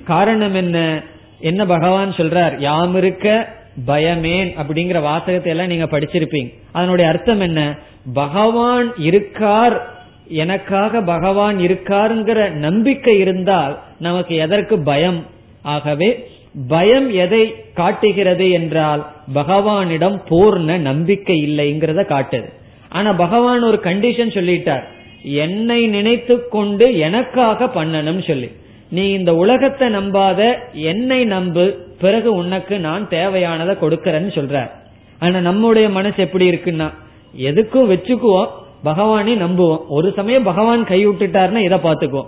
[0.05, 1.03] காரணம் என்ன?
[1.41, 2.61] என்ன பகவான் சொல்றார்?
[2.61, 3.56] யாம் இருக்க
[3.87, 6.53] பயமேன் அப்படிங்கிற வாசகத்தை எல்லாம் நீங்க படிச்சிருப்பீங்க.
[6.73, 7.79] அதனுடைய அர்த்தம் என்ன?
[8.15, 9.95] பகவான் இருக்கார்
[10.29, 15.27] எனக்காக பகவான் இருக்காருங்கிற நம்பிக்கை இருந்தால் நமக்கு எதற்கு பயம்?
[15.63, 16.29] ஆகவே
[16.69, 22.49] பயம் எதை காட்டுகிறது என்றால் பகவானிடம் பூர்ண நம்பிக்கை இல்லைங்கிறத காட்டுது.
[22.89, 24.83] ஆனா பகவான் ஒரு கண்டிஷன் சொல்லிட்டார்.
[25.23, 28.51] என்னை நினைத்து கொண்டு எனக்காக பண்ணணும் சொல்லி.
[28.91, 34.71] நீ இந்த உலகத்தை நம்பாத என்னை நம்பு பிறகு உனக்கு நான் தேவையானதை கொடுக்கறேன்னு சொல்ற
[35.19, 36.93] ஆனா நம்முடைய மனசு எப்படி இருக்குன்னா
[37.39, 38.47] எதுக்கும் வச்சுக்குவோம்
[38.85, 39.79] பகவானே நம்புவோம்.
[39.89, 42.27] ஒரு சமயம் பகவான் கை விட்டுட்டாருன்னா இதை பாத்துக்குவோம்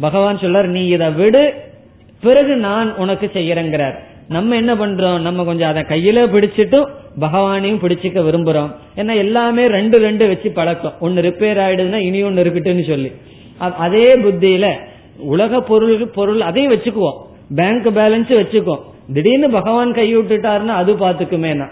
[0.00, 1.54] பகவான் சொல்றார் நீ இதை விடு
[2.20, 3.94] பிறகு நான் உனக்கு செய்யறேங்கிறார்.
[4.28, 5.20] நம்ம என்ன பண்றோம்?
[5.20, 6.86] நம்ம கொஞ்சம் அதை கையில பிடிச்சிட்டு
[7.20, 8.74] பகவானையும் பிடிச்சிக்க விரும்புறோம்.
[8.96, 10.94] ஏன்னா எல்லாமே ரெண்டு ரெண்டு வச்சு பழக்கம்.
[11.00, 13.12] ஒன்னு ரிப்பேர் ஆயிடுதுன்னா இனி ஒன்னு இருக்குட்டுன்னு சொல்லி.
[13.58, 14.74] அதே புத்தியில
[15.18, 17.18] உலக பொருள் பொருள் அதையும் வச்சுக்குவோம்.
[17.54, 18.80] பேங்க் பேலன்ஸ் வச்சுக்குவோம்.
[19.12, 21.68] திடீர்னு பகவான் கை விட்டுட்டாருன்னா அது பாத்துக்குமேனா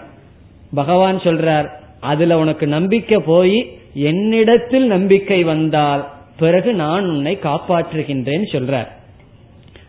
[0.75, 1.69] பகவான் சொல்றார்
[1.99, 6.07] அதுல உனக்கு நம்பிக்கை போய் என்னிடத்தில் நம்பிக்கை வந்தால்
[6.37, 8.87] பிறகு நான் உன்னை காப்பாற்றுகின்றேன் சொல்றார்.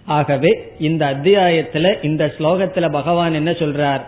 [0.05, 4.01] ஆகவே இந்த அத்தியாயத்துல இந்த ஸ்லோகத்துல பகவான் என்ன சொல்றார்?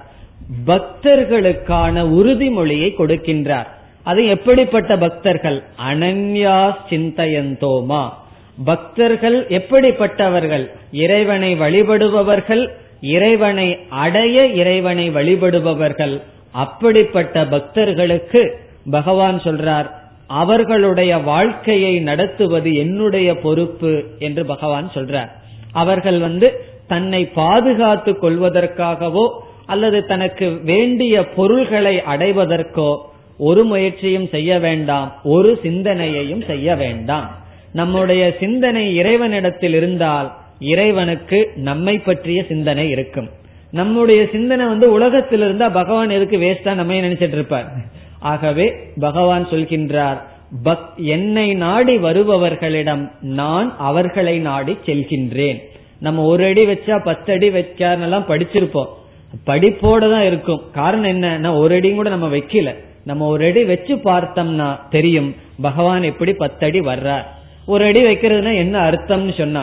[0.66, 3.66] பக்தர்களுக்கான உறுதிமொழியை கொடுக்கின்றார்.
[4.02, 5.62] அது எப்படிப்பட்ட பக்தர்கள்?
[5.90, 8.08] அனன்யா சிந்தையந்தோமா.
[8.64, 10.70] பக்தர்கள் எப்படிப்பட்டவர்கள்?
[10.92, 12.68] இறைவனை வழிபடுபவர்கள்
[13.00, 16.22] இறைவனை அடைய இறைவனை வழிபடுபவர்கள்
[16.52, 18.58] அப்படிப்பட்ட பக்தர்களுக்கு
[18.90, 19.90] பகவான் சொல்றார்
[20.26, 25.28] அவர்களுடைய வாழ்க்கையை நடத்துவது என்னுடைய பொறுப்பு என்று பகவான் சொல்றார்.
[25.72, 29.30] அவர்கள் வந்து தன்னை பாதுகாத்துக் கொள்வதற்காகவோ
[29.66, 32.96] அல்லது தனக்கு வேண்டிய பொருள்களை அடைவதற்கோ
[33.38, 37.30] ஒரு முயற்சியும் செய்ய வேண்டாம் ஒரு சிந்தனையையும் செய்ய வேண்டாம்.
[37.72, 43.28] நம்முடைய சிந்தனை இறைவனிடத்தில் இருந்தால் இறைவனுக்கு நம்மை பற்றிய சிந்தனை இருக்கும்.
[43.70, 47.68] நம்முடைய சிந்தனை வந்து உலகத்தில் இருந்தா பகவான் எதுக்கு வேஸ்டா நம்ம நினைச்சிட்டு இருப்பார்?
[48.18, 50.18] ஆகவே பகவான் சொல்கின்றார்
[50.96, 55.58] என்னை நாடி வருபவர்களிடம் நான் அவர்களை நாடி செல்கின்றேன்.
[56.00, 58.90] நம்ம ஒரு அடி வச்சா பத்து அடி வைக்காருன்னெல்லாம் படிச்சிருப்போம்.
[59.46, 60.62] படிப்போட தான் இருக்கும்.
[60.72, 62.74] காரணம் என்ன ஒரு அடியும் கூட நம்ம வைக்கல.
[63.04, 67.26] நம்ம ஒரு அடி வச்சு பார்த்தோம்னா தெரியும் பகவான் எப்படி பத்தடி வர்றார்.
[67.66, 69.62] ஒரு அடி வைக்கிறதுனா என்ன அர்த்தம்னு சொன்னா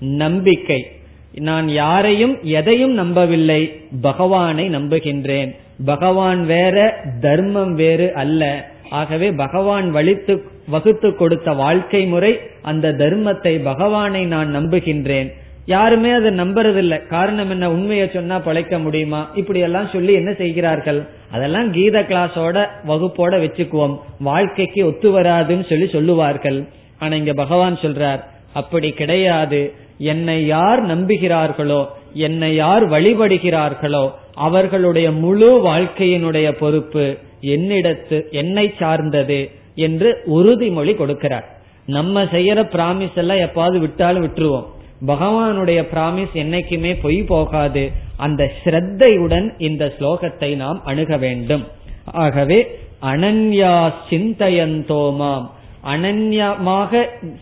[0.00, 0.90] நம்பிக்கை.
[1.34, 5.54] நான் யாரையும் எதையும் நம்பவில்லை பகவானை நம்புகின்றேன்.
[5.84, 8.70] பகவான் வேற தர்மம் வேறு அல்ல.
[8.90, 10.38] ஆகவே பகவான் வலித்து
[10.68, 15.32] வகுத்து கொடுத்த வாழ்க்கை முறை அந்த தர்மத்தை பகவானை நான் நம்புகின்றேன்.
[15.66, 17.06] யாருமே அதை நம்புறதில்லை.
[17.06, 17.70] காரணம் என்ன?
[17.70, 19.30] உண்மையை சொன்னா பழைக்க முடியுமா?
[19.34, 21.06] இப்படி எல்லாம் சொல்லி என்ன செய்கிறார்கள்?
[21.32, 23.98] அதெல்லாம் கீத கிளாஸோட வகுப்போட வச்சுக்குவோம்.
[24.18, 26.64] வாழ்க்கைக்கு ஒத்து வராதுன்னு சொல்லி சொல்லுவார்கள்.
[26.98, 28.20] ஆனா இங்க பகவான் சொல்றார்
[28.52, 29.74] அப்படி கிடையாது.
[29.98, 40.92] என்னை யார் நம்புகிறார்களோ என்னை யார் வழிபடுகிறார்களோ அவர்களுடைய முழு வாழ்க்கையினுடைய பொறுப்பு என்னிடத்து என்னை சார்ந்தது என்று உறுதிமொழி
[40.94, 41.46] கொடுக்கிறார்.
[41.86, 44.66] நம்ம செய்யற பிராமிஸ் எல்லாம் எப்பாவது விட்டாலும் விட்டுருவோம்.
[45.06, 47.90] பகவானுடைய பிராமிஸ் என்னைக்குமே பொய் போகாது.
[48.16, 51.64] அந்த ஸ்ரத்தையுடன் இந்த ஸ்லோகத்தை நாம் அணுக வேண்டும்.
[52.04, 55.46] ஆகவே அனன்யா சிந்தயந்தோமாம்
[55.90, 57.00] அனன்யமாக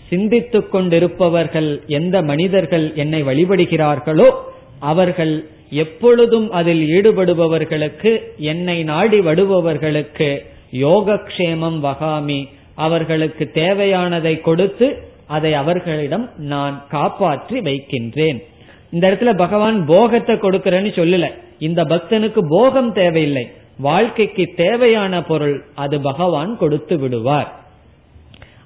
[0.08, 4.28] சிந்தித்துக் கொண்டிருப்பவர்கள் எந்த மனிதர்கள் என்னை வழிபடுகிறார்களோ
[4.80, 5.34] அவர்கள்
[5.84, 8.10] எப்பொழுதும் அதில் ஈடுபடுபவர்களுக்கு
[8.52, 10.28] என்னை நாடி வடுபவர்களுக்கு
[10.84, 12.40] யோகக்ஷேமம் வகாமி
[12.74, 14.86] அவர்களுக்கு தேவையானதை கொடுத்து
[15.26, 18.38] அதை அவர்களிடம் நான் காப்பாற்றி வைக்கின்றேன்.
[18.90, 21.28] இந்த இடத்துல பகவான் போகத்தை கொடுக்கிறேன்னு சொல்லல.
[21.58, 23.44] இந்த பக்தனுக்கு போகம் தேவையில்லை.
[23.86, 27.50] வாழ்க்கைக்கு தேவையான பொருள் அது பகவான் கொடுத்து விடுவார்.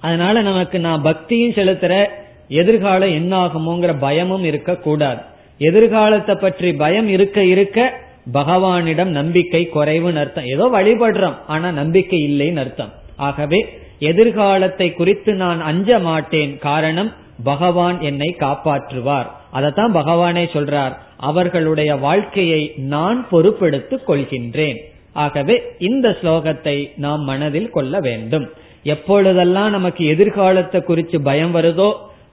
[0.01, 2.07] அதனால நமக்கு நான் பக்தியும் செலுத்துற
[2.49, 5.21] எதிர்காலம் என்ன ஆகுமோங்கிற பயமும் இருக்கக்கூடாது.
[5.59, 7.93] எதிர்காலத்தை பற்றி பயம் இருக்க இருக்க
[8.33, 10.47] பகவானிடம் நம்பிக்கை குறைவுன்னு அர்த்தம்.
[10.47, 12.93] ஏதோ வழிபடுறோம் ஆனா நம்பிக்கை இல்லைன்னு அர்த்தம்.
[13.17, 16.59] ஆகவே எதிர்காலத்தை குறித்து நான் அஞ்ச மாட்டேன்.
[16.59, 17.13] காரணம்
[17.45, 19.29] பகவான் என்னை காப்பாற்றுவார்.
[19.55, 20.95] அதத்தான் பகவானே சொல்றார்.
[21.17, 24.79] அவர்களுடைய வாழ்க்கையை நான் பொறுப்பெடுத்துக் கொள்கின்றேன்.
[25.13, 28.51] ஆகவே இந்த ஸ்லோகத்தை நாம் மனதில் கொள்ள வேண்டும்.
[28.83, 31.93] எப்பொழுதெல்லாம் நமக்கு எதிர்காலத்தை குறித்து பயம் வருதோ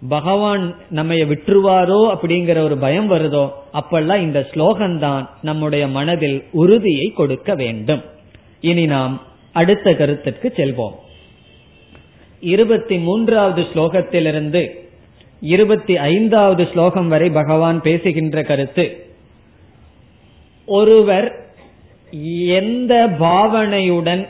[0.09, 8.01] பகவான் நம்ம விட்டுருவாரோ அப்படிங்கிற ஒரு பயம் வருதோ அப்பெல்லாம் இந்த ஸ்லோகம்தான் நம்முடைய மனதில் உறுதியை கொடுக்க வேண்டும்.
[8.61, 9.21] இனி நாம்
[9.51, 10.95] அடுத்த கருத்துக்கு செல்வோம்.
[12.39, 14.69] இருபத்தி மூன்றாவது ஸ்லோகத்திலிருந்து
[15.39, 19.05] இருபத்தி ஐந்தாவது ஸ்லோகம் வரை பகவான் பேசுகின்ற கருத்து
[20.65, 21.46] ஒருவர்
[22.31, 24.27] எந்த பாவனையுடன்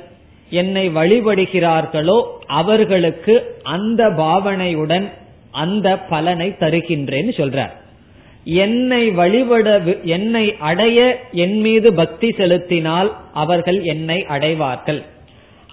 [0.50, 5.10] என்னை வழிபடுகிறார்களோ அவர்களுக்கு அந்த பாவனையுடன்
[5.52, 7.74] அந்த பலனை தருகின்றேன்னு சொல்றார்.
[8.46, 15.04] என்னை வழிபட என்னை அடைய என் மீது பக்தி செலுத்தினால் அவர்கள் என்னை அடைவார்கள்.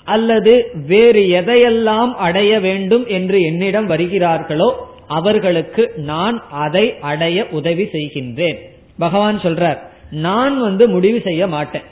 [0.04, 4.70] அல்லது வேறு எதையெல்லாம் அடைய வேண்டும் என்று என்னிடம் வருகிறார்களோ
[5.06, 8.58] அவர்களுக்கு நான் அதை அடைய உதவி செய்கின்றேன்.
[8.98, 9.78] பகவான் சொல்றார்
[10.10, 11.84] நான் வந்து முடிவு செய்ய மாட்டேன்.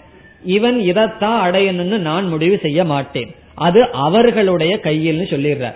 [0.44, 3.34] இவன் இதைத்தான் அடையணும்னு நான் முடிவு செய்ய மாட்டேன்.
[3.54, 5.74] அது அவர்களுடைய கையில்னு சொல்லிடுறார்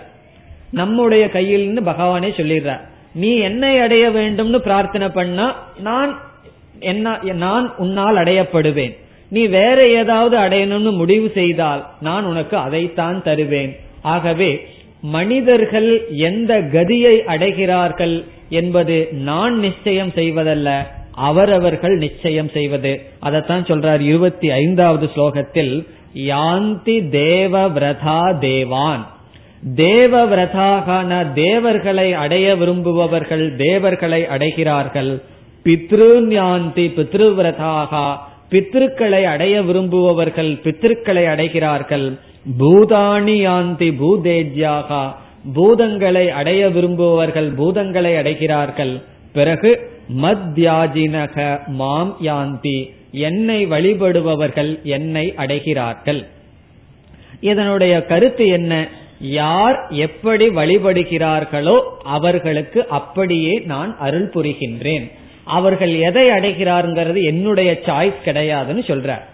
[0.71, 2.79] நம்முடைய கையில்னு பகவானே சொல்லிடுறார்
[3.13, 6.19] நீ என்னை அடைய வேண்டும்னு பிரார்த்தனை பண்ணா நான்
[6.79, 8.97] என்ன நான் உன்னால் அடையப்படுவேன்.
[9.29, 13.75] நீ வேற ஏதாவது அடையணும்னு முடிவு செய்தால் நான் உனக்கு அதைத்தான் தருவேன்.
[14.01, 14.67] ஆகவே
[15.01, 20.95] மனிதர்கள் எந்த கதியை அடைகிறார்கள் என்பது நான் நிச்சயம் செய்வதல்ல.
[21.17, 22.91] அவரவர்கள் நிச்சயம் செய்வது.
[23.19, 25.75] அதைத்தான் சொல்றார் இருபத்தி ஐந்தாவது ஸ்லோகத்தில்
[26.15, 29.03] யாந்தி தேவ விரதா தேவான்.
[29.75, 35.11] தேவ விரதாகான தேவர்களை அடைய விரும்புபவர்கள் தேவர்களை அடைகிறார்கள்.
[35.65, 38.05] பித்ரு பித்ருவிரதாக பித்ருவிரதாகா
[38.51, 42.07] பித்ருக்களை அடைய விரும்புபவர்கள் பித்ருக்களை அடைகிறார்கள்.
[42.59, 45.03] பூதாணி யாந்தி பூதேஜ்யாகா
[45.55, 48.93] பூதங்களை அடைய விரும்புபவர்கள் பூதங்களை அடைகிறார்கள்.
[49.33, 49.71] பிறகு
[50.15, 52.93] மத்யாஜினக மாம் யாந்தி.
[53.11, 56.25] என்னை வழிபடுபவர்கள் என்னை அடைகிறார்கள்.
[57.39, 58.87] இதனுடைய கருத்து என்ன?
[59.19, 65.11] யார் எப்படி வழிபடுகிறார்களோ அவர்களுக்கு அப்படியே நான் அருள் புரிகின்றேன்.
[65.43, 69.25] அவர்கள் எதை அடைகிறார்கிறது என்னுடைய சாய்ஸ் கிடையாதுன்னு சொல்றார்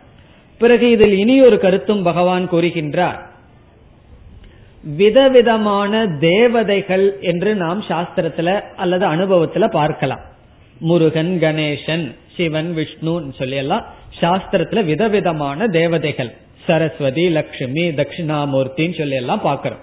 [0.57, 3.19] பிறகு இதில் இனி ஒரு கருத்தும் பகவான் கூறுகின்றார்.
[4.84, 10.32] விதவிதமான தேவதைகள் என்று நாம் சாஸ்திரத்துல அல்லது அனுபவத்துல பார்க்கலாம்.
[10.80, 13.86] முருகன் கணேசன் சிவன் விஷ்ணுன்னு சொல்லி எல்லாம்
[14.21, 16.32] சாஸ்திரத்துல விதவிதமான தேவதைகள்.
[16.65, 19.82] சரஸ்வதி லக்ஷ்மி தட்சிணாமூர்த்தின்னு சொல்லி எல்லாம் பாக்கிறோம்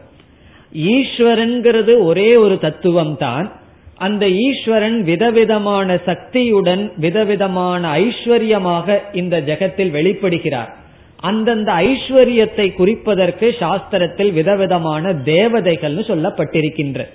[0.73, 3.53] ஈஸ்வரன்கிறது ஒரே ஒரு தத்துவம் தான்
[3.97, 10.71] அந்த ஈஸ்வரன் விதவிதமான சக்தியுடன் விதவிதமான ஐஸ்வர்யமாக இந்த ஜெகத்தில் வெளிப்படுகிறார்.
[11.17, 17.07] அந்தந்த ஐஸ்வர்யத்தை குறிப்பதற்கு சாஸ்திரத்தில் விதவிதமான தேவதைகள்னு சொல்லப்பட்டிருக்கின்ற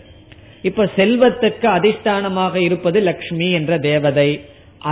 [0.70, 4.30] இப்ப செல்வத்துக்கு அதிஷ்டானமாக இருப்பது லக்ஷ்மி என்ற தேவதை.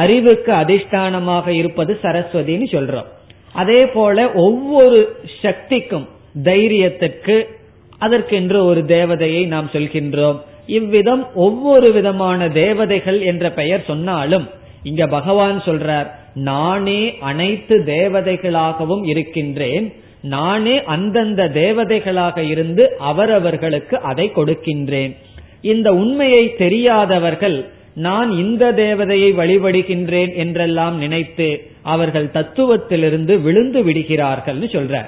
[0.01, 3.09] அறிவுக்கு அதிஷ்டானமாக இருப்பது சரஸ்வதினு சொல்றோம்.
[3.53, 4.17] அதே போல
[4.47, 4.99] ஒவ்வொரு
[5.41, 6.07] சக்திக்கும்
[6.43, 7.35] தைரியத்துக்கு
[7.97, 10.39] அதற்கென்று ஒரு தேவதையை நாம் சொல்கின்றோம்.
[10.77, 14.45] இவ்விதம் ஒவ்வொரு விதமான தேவதைகள் என்ற பெயர் சொன்னாலும்
[14.83, 16.07] இங்க பகவான் சொல்றார்
[16.51, 17.01] நானே
[17.31, 19.85] அனைத்து தேவதைகளாகவும் இருக்கின்றேன்.
[20.21, 25.13] நானே அந்தந்த தேவதைகளாக இருந்து அவரவர்களுக்கு அதை கொடுக்கின்றேன்.
[25.63, 27.57] இந்த உண்மையை தெரியாதவர்கள்
[27.95, 31.47] நான் இந்த தேவதையை வழிபடுகின்றேன் என்றெல்லாம் நினைத்து
[31.83, 35.01] அவர்கள் தத்துவத்திலிருந்து விழுந்து விடுகிறார்கள் சொல்ற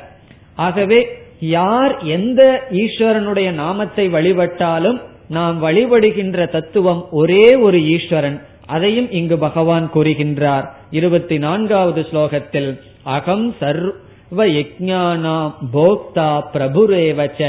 [0.56, 1.00] ஆகவே
[1.40, 2.42] யார் எந்த
[2.72, 5.00] ஈஸ்வரனுடைய நாமத்தை வழிபட்டாலும்
[5.30, 8.42] நாம் வழிபடுகின்ற தத்துவம் ஒரே ஒரு ஈஸ்வரன்.
[8.66, 10.66] அதையும் இங்கு பகவான் கூறுகின்றார்.
[10.92, 17.42] இருபத்தி நான்காவது ஸ்லோகத்தில் அகம் சர்வ யஜானாம் போக்தா பிரபுரேவச்ச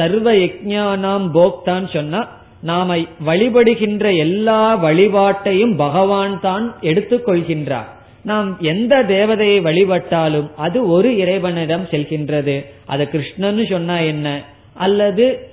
[0.00, 2.20] சர்வ யஜானாம் போக்தான் சொன்னா
[2.60, 2.96] நாம
[3.26, 7.88] வழிபடுகின்ற எல்லா வழிபாட்டையும் பகவான் தான் எடுத்துக்கொள்கின்றார்
[8.22, 12.56] நாம் எந்த தேவதையை வழிபட்டாலும் அது ஒரு இறைவனிடம் செல்கின்றது.
[12.86, 14.42] அது கிருஷ்ணன்னு சொன்னா என்ன?
[14.74, 15.48] அல்லது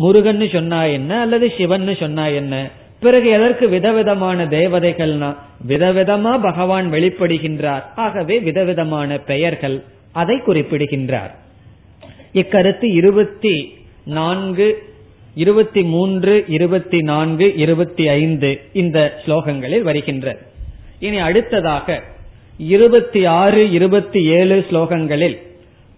[0.00, 1.20] முருகன்னு சொன்னா என்ன?
[1.20, 2.70] அல்லது சிவன் சொன்னா என்ன?
[3.00, 5.30] பிறகு எதற்கு விதவிதமான தேவதைகள்னா
[5.68, 7.82] விதவிதமா பகவான் வெளிப்படுகின்றார்.
[7.96, 9.82] ஆகவே விதவிதமான பெயர்கள்
[10.12, 11.32] அதை குறிப்பிடுகின்றார்.
[12.34, 13.56] இக்கருத்து இருபத்தி
[14.04, 14.82] நான்கு
[15.34, 20.38] இருபத்தி மூன்று இருபத்தி நான்கு இருபத்தி ஐந்து இந்த ஸ்லோகங்களில் வருகின்ற.
[21.00, 22.02] இனி அடுத்ததாக
[22.58, 25.38] இருபத்தி ஆறு இருபத்தி ஏழு ஸ்லோகங்களில்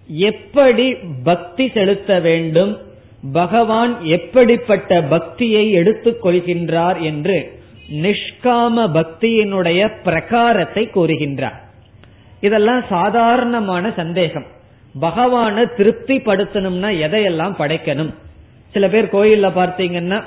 [0.07, 0.95] எப்படி
[1.25, 2.79] பக்தி செலுத்த வேண்டும்
[3.33, 7.59] பகவான் எப்படிப்பட்ட பக்தியை எடுத்துக்கொள்கின்றார் என்று
[7.93, 11.65] நிஷ்காம பக்தியினுடைய பிரகாரத்தை கூறுகின்றார்.
[12.41, 14.47] இதெல்லாம் சாதாரணமான சந்தேகம்.
[15.01, 18.15] பகவான திருப்திப்படுத்தணும்னா எதையெல்லாம் படைக்கணும்?
[18.71, 20.23] சில பேர் கோயில்ல பார்த்தீங்கன்னா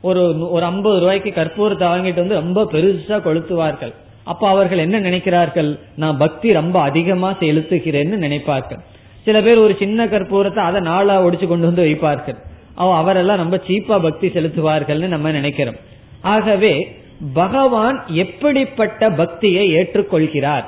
[0.00, 3.94] ஒரு ஒரு ஐம்பது ரூபாய்க்கு கற்பூரத்தை வாங்கிட்டு வந்து ரொம்ப பெருசா கொளுத்துவார்கள்.
[4.24, 5.78] அப்ப அவர்கள் என்ன நினைக்கிறார்கள்?
[5.96, 8.78] நான் பக்தி ரொம்ப அதிகமா செலுத்துகிறேன்னு நினைப்பார்கள்.
[9.24, 12.36] சில பேர் ஒரு சின்ன கற்பூரத்தை அதை நாளா ஒடிச்சு கொண்டு வந்து வைப்பார்கள்.
[12.74, 15.76] அவ அவரெல்லாம் ரொம்ப சீப்பா பக்தி செலுத்துவார்கள்னு நம்ம நினைக்கிறோம்.
[16.20, 16.96] ஆகவே
[17.34, 20.64] பகவான் எப்படிப்பட்ட பக்தியை ஏற்றுக்கொள்கிறார்?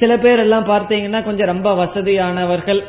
[0.00, 2.80] சில பேர் எல்லாம் பார்த்தீங்கன்னா கொஞ்சம் ரொம்ப வசதியானவர்கள்.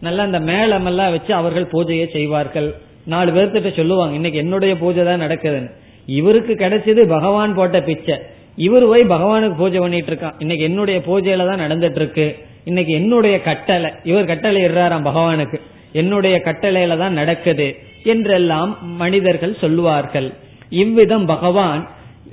[0.00, 2.68] நல்லா அந்த மேளம் எல்லாம் வச்சு அவர்கள் பூஜையை செய்வார்கள்.
[3.04, 5.70] நாலு பேர்த்திட்ட சொல்லுவாங்க இன்னைக்கு என்னுடைய பூஜை தான் நடக்குதுன்னு.
[6.06, 8.16] இவருக்கு கிடைச்சது பகவான் போட்ட பிச்சை.
[8.56, 10.36] இவர் போய் பகவானுக்கு பூஜை பண்ணிட்டு இருக்கான்.
[10.38, 12.26] இன்னைக்கு என்னுடைய பூஜையில தான் நடந்துட்டு இருக்கு
[12.64, 13.90] இன்னைக்கு என்னுடைய கட்டளை.
[14.04, 15.58] இவர் கட்டளை இடுறாராம் பகவானுக்கு.
[15.92, 17.68] என்னுடைய கட்டளையில தான் நடக்குது.
[18.04, 20.28] என்றெல்லாம் மனிதர்கள் சொல்லுவார்கள்.
[20.68, 21.82] இவ்விதம் பகவான்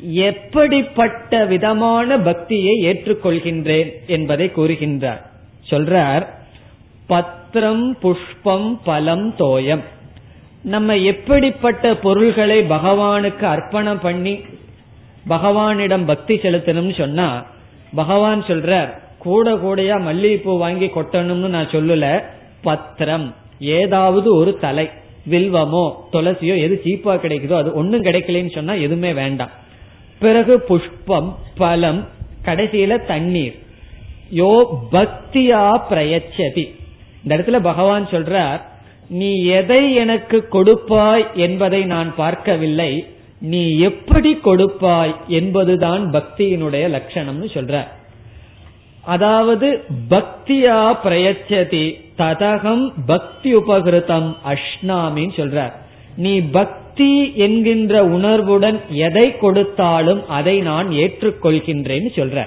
[0.02, 5.22] எப்படிப்பட்ட விதமான பக்தியை ஏற்றுக்கொள்கின்றேன் என்பதை கூறுகின்றார்.
[5.70, 6.28] சொல்றார்
[7.08, 9.84] பத்திரம் புஷ்பம் பலம் தோயம்.
[10.64, 14.42] நம்ம எப்படிப்பட்ட பொருள்களை பகவானுக்கு அர்ப்பணம் பண்ணி
[15.30, 17.46] பகவானிடம் பக்தி செலுத்தணும்னு சொன்னா
[17.96, 22.24] பகவான் சொல்றார் கூட கூடையா மல்லிகைப்பூ வாங்கி கொட்டணும்னு நான் சொல்லல
[22.62, 24.90] பத்திரம் ஏதாவது ஒரு தலை
[25.30, 29.50] வில்வமோ துளசியோ எது சீப்பா கிடைக்குதோ அது ஒன்னும் கிடைக்கலன்னு சொன்னா எதுவுமே வேண்டாம்.
[30.20, 32.02] பிறகு புஷ்பம் பலம்
[32.46, 33.56] கடைசியில தண்ணீர்.
[34.32, 34.54] யோ
[34.92, 36.66] பக்தியா பிரயச்சதி.
[37.24, 38.62] இந்த இடத்துல பகவான் சொல்றார்
[39.10, 42.92] நீ எதை எனக்கு கொடுப்பாய் என்பதை நான் பார்க்கவில்லை.
[43.40, 47.76] நீ எப்படி கொடுப்பாய் என்பதுதான் பக்தியினுடைய லட்சணம்னு சொல்ற
[49.04, 49.68] அதாவது
[50.10, 51.86] பக்தியா பிரயச்சதி
[52.18, 55.60] ததகம் பக்தி உபகிருதம் அஷ்னாமின்னு சொல்ற
[56.16, 56.87] நீ பக்தி
[57.36, 62.46] என்கின்ற உணர்வுடன் எதை கொடுத்தாலும் அதை நான் ஏற்றுக்கொள்கின்றேன்னு சொல்ற.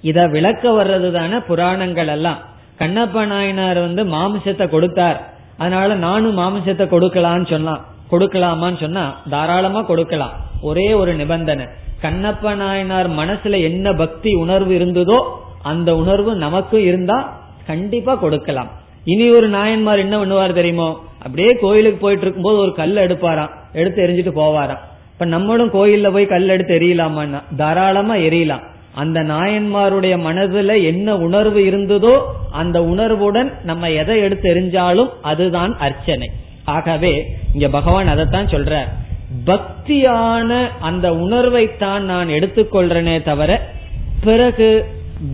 [0.00, 2.40] இத விளக்க வர்றது தானே புராணங்கள் எல்லாம்.
[2.78, 5.18] கண்ணப்ப நாயனார் வந்து மாமிசத்தை கொடுத்தார்.
[5.58, 7.84] அதனால நானும் மாமிசத்தை கொடுக்கலான்னு சொன்னான்.
[8.10, 10.32] கொடுக்கலாமான்னு சொன்னா தாராளமா கொடுக்கலாம்.
[10.62, 11.66] ஒரே ஒரு நிபந்தனை.
[12.02, 15.18] கண்ணப்ப நாயனார் மனசுல என்ன பக்தி உணர்வு இருந்ததோ
[15.62, 18.70] அந்த உணர்வு நமக்கும் இருந்தா கண்டிப்பா கொடுக்கலாம்.
[19.04, 21.00] இனி ஒரு நாயன்மார் என்ன பண்ணுவார் தெரியுமோ?
[21.24, 23.50] அப்படியே கோயிலுக்கு போயிட்டு இருக்கும்போது ஒரு கல் எடுப்பாராம்.
[23.72, 24.82] எடுத்து எரிஞ்சிட்டு போவாராம்.
[25.12, 27.42] இப்ப நம்மளும் கோயில்ல போய் கல் எடுத்து எரியலாமான்னா?
[27.56, 28.64] தாராளமா எரியலாம்.
[28.94, 32.22] அந்த நாயன்மாருடைய மனதுல என்ன உணர்வு இருந்ததோ
[32.52, 36.30] அந்த உணர்வுடன் நம்ம எதை எடுத்து எரிஞ்சாலும் அதுதான் அர்ச்சனை.
[36.64, 38.82] ஆகவே இங்க பகவான் அதைத்தான் சொல்ற
[39.46, 43.60] பக்தியான அந்த உணர்வைத்தான் நான் எடுத்துக்கொள்றேனே தவிர
[44.24, 44.84] பிறகு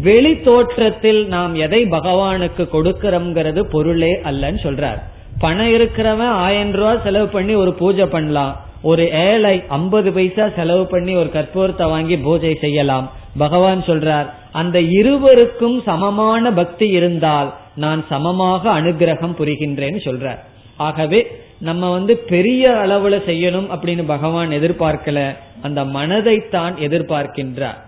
[0.03, 5.01] வெளி தோற்றத்தில் நாம் எதை பகவானுக்கு கொடுக்கிறோம்ங்கிறது பொருளே அல்லன்னு சொல்றார்.
[5.43, 8.55] பணம் இருக்கிறவன் ஆயிரம் ரூபாய் செலவு பண்ணி ஒரு பூஜை பண்ணலாம்.
[8.83, 13.07] ஒரு ஏழை ஐம்பது பைசா செலவு பண்ணி ஒரு கற்பூரத்தை வாங்கி பூஜை செய்யலாம்.
[13.39, 20.41] பகவான் சொல்றார் அந்த இருவருக்கும் சமமான பக்தி இருந்தால் நான் சமமாக அனுகிரகம் புரிகின்றேன்னு சொல்றார்.
[20.77, 21.21] ஆகவே
[21.59, 25.21] நம்ம வந்து பெரிய அளவுல செய்யணும் அப்படின்னு பகவான் எதிர்பார்க்கல.
[25.63, 27.79] அந்த மனதைத்தான் எதிர்பார்க்கின்றார்.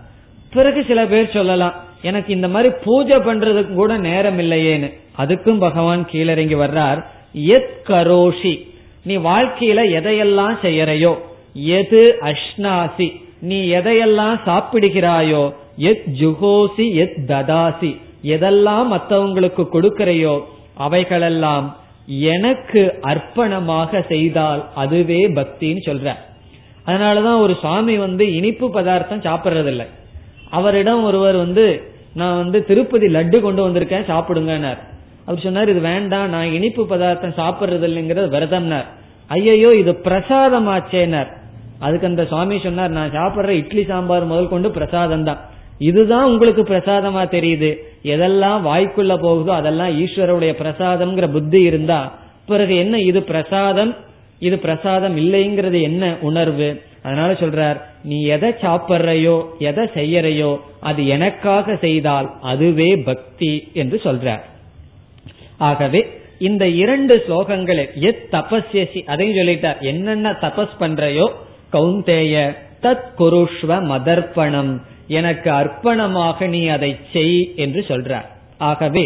[0.53, 4.89] பிறகு சில பேர் சொல்லலாம் எனக்கு இந்த மாதிரி பூஜை பண்றதுக்கு கூட நேரம் இல்லையேன்னு.
[5.17, 7.01] அதுக்கும் பகவான் கீழறங்கி வர்றார்.
[7.33, 8.67] எத் கரோஷி.
[9.03, 11.13] நீ வாழ்க்கையில எதையெல்லாம் செய்யறையோ
[11.53, 20.41] எது அஷ்னாசி நீ எதையெல்லாம் சாப்பிடுகிறாயோ எத் ஜுகோசி எத் ததாசி எதெல்லாம் மற்றவங்களுக்கு கொடுக்கிறையோ
[20.77, 26.15] அவைகளெல்லாம் எனக்கு அர்ப்பணமாக செய்தால் அதுவே பக்தின்னு சொல்ற.
[26.85, 29.85] அதனாலதான் ஒரு சுவாமி வந்து இனிப்பு பதார்த்தம் சாப்பிடுறதில்லை.
[30.49, 31.81] அவரிடம் ஒருவர் வந்து
[32.13, 34.77] நான் வந்து திருப்பதி லட்டு கொண்டு வந்திருக்கேன் சாப்பிடுங்கன்னார்.
[35.25, 38.87] அவர் சொன்னார் இது வேண்டாம் நான் இனிப்பு பதார்த்தம் சாப்பிடுறது இல்லைங்கிறது விரதம்னார்.
[39.29, 41.29] ஐயையோ இது பிரசாதமாச்சேனர்.
[41.85, 45.41] அதுக்கு அந்த சுவாமி சொன்னார் நான் சாப்பிடுற இட்லி சாம்பார் முதல் கொண்டு பிரசாதம் தான்
[45.89, 47.69] இதுதான் உங்களுக்கு பிரசாதமா தெரியுது.
[48.13, 51.99] எதெல்லாம் வாய்க்குள்ள போகுதோ அதெல்லாம் ஈஸ்வருடைய பிரசாதம்ங்கிற புத்தி இருந்தா
[52.51, 53.91] பிறகு என்ன இது பிரசாதம்?
[54.47, 56.69] இது பிரசாதம் இல்லைங்கிறது என்ன உணர்வு?
[57.03, 57.77] அதனால சொல்றார்
[58.09, 59.35] நீ எதை சாப்பிட்றையோ
[59.69, 60.51] எதை செய்யறையோ
[60.89, 64.43] அது எனக்காக செய்தால் அதுவே பக்தி என்று சொல்றார்.
[65.63, 66.01] ஆகவே
[66.39, 69.79] இந்த இரண்டு ஸ்லோகங்களில் எத் தபஸ்யசி அதையும் சொல்லிட்டார்.
[69.79, 71.27] என்னென்ன தபஸ் பண்றையோ?
[71.71, 74.71] கௌந்தேய தத் குருஷ்வ மதர்ப்பணம்.
[75.07, 78.27] எனக்கு அர்ப்பணமாக நீ அதை செய் என்று சொல்றார்.
[78.57, 79.05] ஆகவே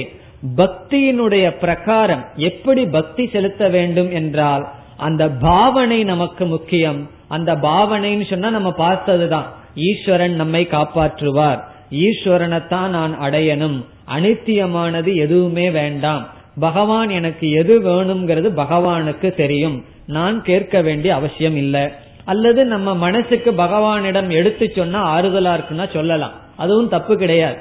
[0.57, 7.09] பக்தியினுடைய பிரகாரம் எப்படி பக்தி செலுத்த வேண்டும் என்றால் அந்த பாவனை நமக்கு முக்கியம்.
[7.27, 9.47] அந்த பாவனைன்னு சொன்னா நம்ம பார்த்ததுதான்.
[9.75, 11.61] ஈஸ்வரன் நம்மை காப்பாற்றுவார்.
[11.91, 13.83] ஈஸ்வரனைத்தான் நான் அடையணும்.
[14.15, 16.27] அனித்தியமானது எதுவுமே வேண்டாம்.
[16.59, 19.85] பகவான் எனக்கு எது வேணுங்கிறது பகவானுக்கு தெரியும்.
[20.07, 21.89] நான் கேட்க வேண்டிய அவசியம் இல்லை.
[22.25, 26.31] அல்லது நம்ம மனசுக்கு பகவானிடம் எடுத்து சொன்னா ஆறுதலா இருக்குன்னா சொல்லலாம்.
[26.55, 27.55] அதுவும் தப்பு கிடையாது.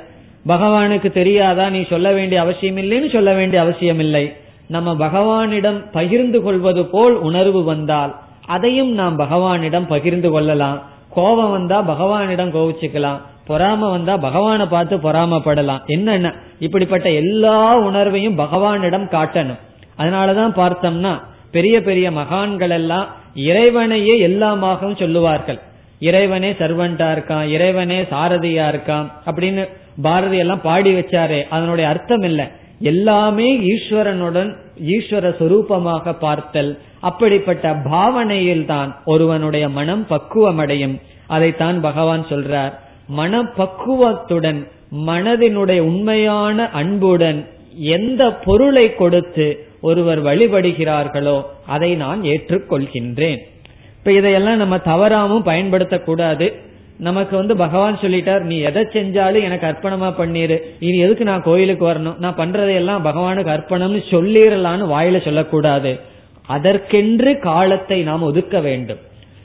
[0.46, 4.36] பகவானுக்கு தெரியாதா நீ சொல்ல வேண்டிய அவசியம் இல்லைன்னு சொல்ல வேண்டிய அவசியம் இல்லை.
[4.66, 8.14] நம்ம பகவானிடம் பகிர்ந்து கொள்வது போல் உணர்வு வந்தால்
[8.46, 10.82] அதையும் நாம் பகவானிடம் பகிர்ந்து கொள்ளலாம்.
[11.10, 13.20] கோபம் வந்தா பகவானிடம் கோவிச்சுக்கலாம்.
[13.48, 15.84] பொறாம வந்தா பகவானை பார்த்து பொறாமப்படலாம்.
[15.86, 16.34] என்னென்ன?
[16.58, 19.58] இப்படிப்பட்ட எல்லா உணர்வையும் பகவானிடம் காட்டணும்.
[19.98, 21.20] அதனாலதான் பார்த்தோம்னா
[21.50, 25.58] பெரிய பெரிய மகான்கள் எல்லாம் இறைவனையே எல்லாமாக சொல்லுவார்கள்.
[25.98, 29.68] இறைவனே சர்வன்டா இருக்கான் இறைவனே சாரதியா இருக்கான் அப்படின்னு
[30.02, 31.48] பாரதி எல்லாம் பாடி வச்சாரே.
[31.48, 32.50] அதனுடைய அர்த்தம் இல்ல.
[32.80, 36.78] எல்லாமே ஈஸ்வரனுடன் ஈஸ்வர சுரூபமாக பார்த்தல்.
[37.00, 41.00] அப்படிப்பட்ட பாவனையில் தான் ஒருவனுடைய மனம் பக்குவமடையும்.
[41.26, 42.72] அதைத்தான் பகவான் சொல்றார்.
[43.08, 44.68] மன பக்குவத்துடன்
[45.06, 53.38] மனதினுடைய உண்மையான அன்புடன் எந்த பொருளை கொடுத்து ஒருவர் வழிபடுகிறார்களோ அதை நான் ஏற்றுக்கொள்கின்றேன்.
[53.98, 56.52] இப்ப இதையெல்லாம் நம்ம தவறாமும் பயன்படுத்தக்கூடாது.
[56.98, 60.58] நமக்கு வந்து பகவான் சொல்லிட்டார் நீ எதை செஞ்சாலும் எனக்கு அர்ப்பணமா பண்ணிரு.
[60.80, 62.18] இனி எதுக்கு நான் கோயிலுக்கு வரணும்?
[62.18, 66.00] நான் பண்றதையெல்லாம் பகவானுக்கு அர்ப்பணம்னு சொல்லிடலான்னு வாயில சொல்லக்கூடாது.
[66.46, 68.98] அதற்கென்று காலத்தை நாம் ஒதுக்க வேண்டும்.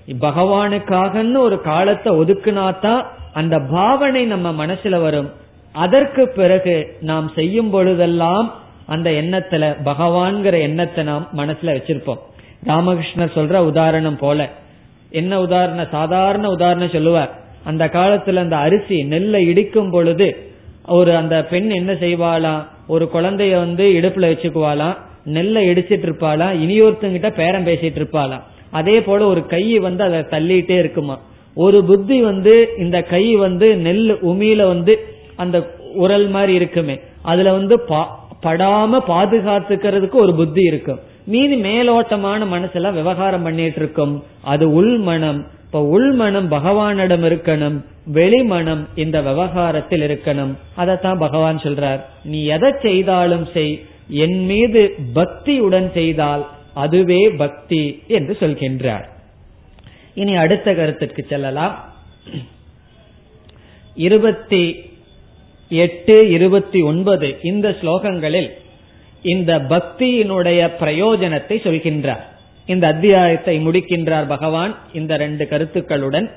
[0.07, 5.31] பகவானுக்காகன்னு ஒரு காலத்தை ஒதுக்குனாதான் அந்த பாவனை நம்ம மனசுல வரும்.
[5.71, 8.53] அதற்கு பிறகு நாம் செய்யும் பொழுதெல்லாம்
[8.85, 12.19] அந்த எண்ணத்துல பகவான்கிற எண்ணத்தை நாம் மனசுல வச்சிருப்போம்.
[12.65, 14.49] ராமகிருஷ்ணர் சொல்ற உதாரணம் போல
[15.09, 17.39] என்ன உதாரணம் சாதாரண உதாரணம் சொல்லுவார்.
[17.63, 20.51] அந்த காலத்துல அந்த அரிசி நெல்லை இடிக்கும் பொழுது
[20.87, 22.65] ஒரு அந்த பெண் என்ன செய்வாளாம்?
[22.87, 24.97] ஒரு குழந்தைய வந்து இடுப்புல வச்சுக்குவாளாம்.
[25.23, 26.55] நெல்லை இடிச்சிட்டு இருப்பாளாம்.
[26.59, 28.41] இனியொருத்தங்கிட்ட பேரம் பேசிட்டு இருப்பாளாம்.
[28.71, 31.19] அதே போல ஒரு கை வந்து அதை தள்ளிட்டே இருக்குமா?
[31.55, 34.99] ஒரு புத்தி வந்து இந்த கை வந்து நெல் உமியில வந்து
[35.35, 36.99] அந்த உரல் மாதிரி இருக்குமே.
[37.21, 37.77] அதுல வந்து
[38.43, 40.99] படாம பாதுகாத்துக்கிறதுக்கு ஒரு புத்தி இருக்கும்.
[41.25, 44.23] மீதி மேலோட்டமான மனசெல்லாம் விவகாரம் பண்ணிட்டு இருக்கும்.
[44.41, 47.85] அது உள்மனம் இப்ப உள்மனம் பகவானிடம் இருக்கணும்.
[48.13, 50.53] வெளிமனம் இந்த விவகாரத்தில் இருக்கணும்.
[50.77, 51.99] அதத்தான் பகவான் சொல்றார்.
[52.23, 53.83] நீ எதை செய்தாலும் செய்.
[54.09, 59.05] என் மீது பக்தியுடன் செய்தால் அதுவே பக்தி என்று சொல்கின்றார்.
[60.13, 61.93] இனி அடுத்த கருத்துக்கு செல்லலாம்.
[63.95, 64.89] இருபத்தி
[65.69, 68.49] எட்டு இருபத்தி ஒன்பது இந்த ஸ்லோகங்களில்
[69.21, 72.21] இந்த பக்தியினுடைய பிரயோஜனத்தை சொல்கின்றார்.
[72.65, 76.29] இந்த அத்தியாயத்தை முடிக்கின்றார் பகவான் இந்த ரெண்டு கருத்துக்களுடன்.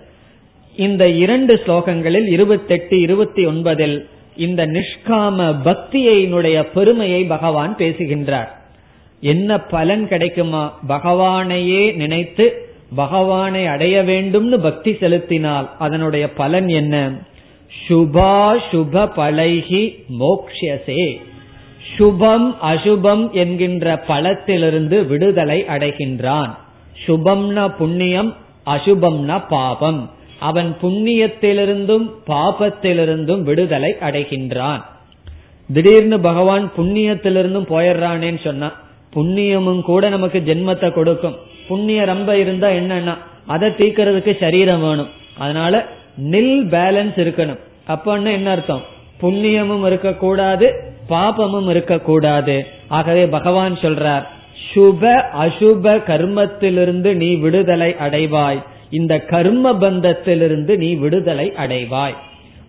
[0.76, 4.04] இந்த இரண்டு ஸ்லோகங்களில் இருபத்தெட்டு இருபத்தி ஒன்பதில்
[4.36, 8.63] இந்த நிஷ்காம பக்தியினுடைய பெருமையை பகவான் பேசுகின்றார்.
[9.20, 10.78] என்ன பலன் கிடைக்குமா?
[10.88, 17.10] பகவானையே நினைத்து பகவானை அடைய வேண்டும்னு பக்தி செலுத்தினால் அதனுடைய பலன் என்ன?
[17.88, 21.20] சுபா சுப பலகி மோக்ஷசே.
[21.98, 26.54] சுபம் அசுபம் என்கின்ற பலத்திலிருந்து விடுதலை அடைகின்றான்.
[27.06, 28.36] சுபம்னா புண்ணியம்
[28.66, 30.10] அசுபம்னா பாபம்.
[30.38, 34.82] அவன் புண்ணியத்திலிருந்தும் பாபத்திலிருந்தும் விடுதலை அடைகின்றான்.
[35.72, 38.82] திடீர்னு பகவான் புண்ணியத்திலிருந்தும் போயிடுறானேன்னு சொன்னா
[39.14, 41.36] புண்ணியமும் கூட நமக்கு ஜென்மத்தை கொடுக்கும்.
[41.68, 45.08] புண்ணியம் ரொம்ப இருந்தா என்னன்னா அதை தீக்கிறதுக்கு சரீரம் வேணும்.
[45.38, 45.86] அதனால
[46.30, 47.58] நில் பேலன்ஸ் இருக்கணும்.
[47.88, 48.82] அப்பன்னு என்ன அர்த்தம்?
[49.22, 52.66] புண்ணியமும் இருக்கக்கூடாது பாபமும் இருக்கக்கூடாது.
[52.88, 54.24] ஆகவே பகவான் சொல்றார்
[54.74, 58.62] சுப அசுப கர்மத்திலிருந்து நீ விடுதலை அடைவாய்.
[58.90, 62.14] இந்த கர்ம பந்தத்திலிருந்து நீ விடுதலை அடைவாய்.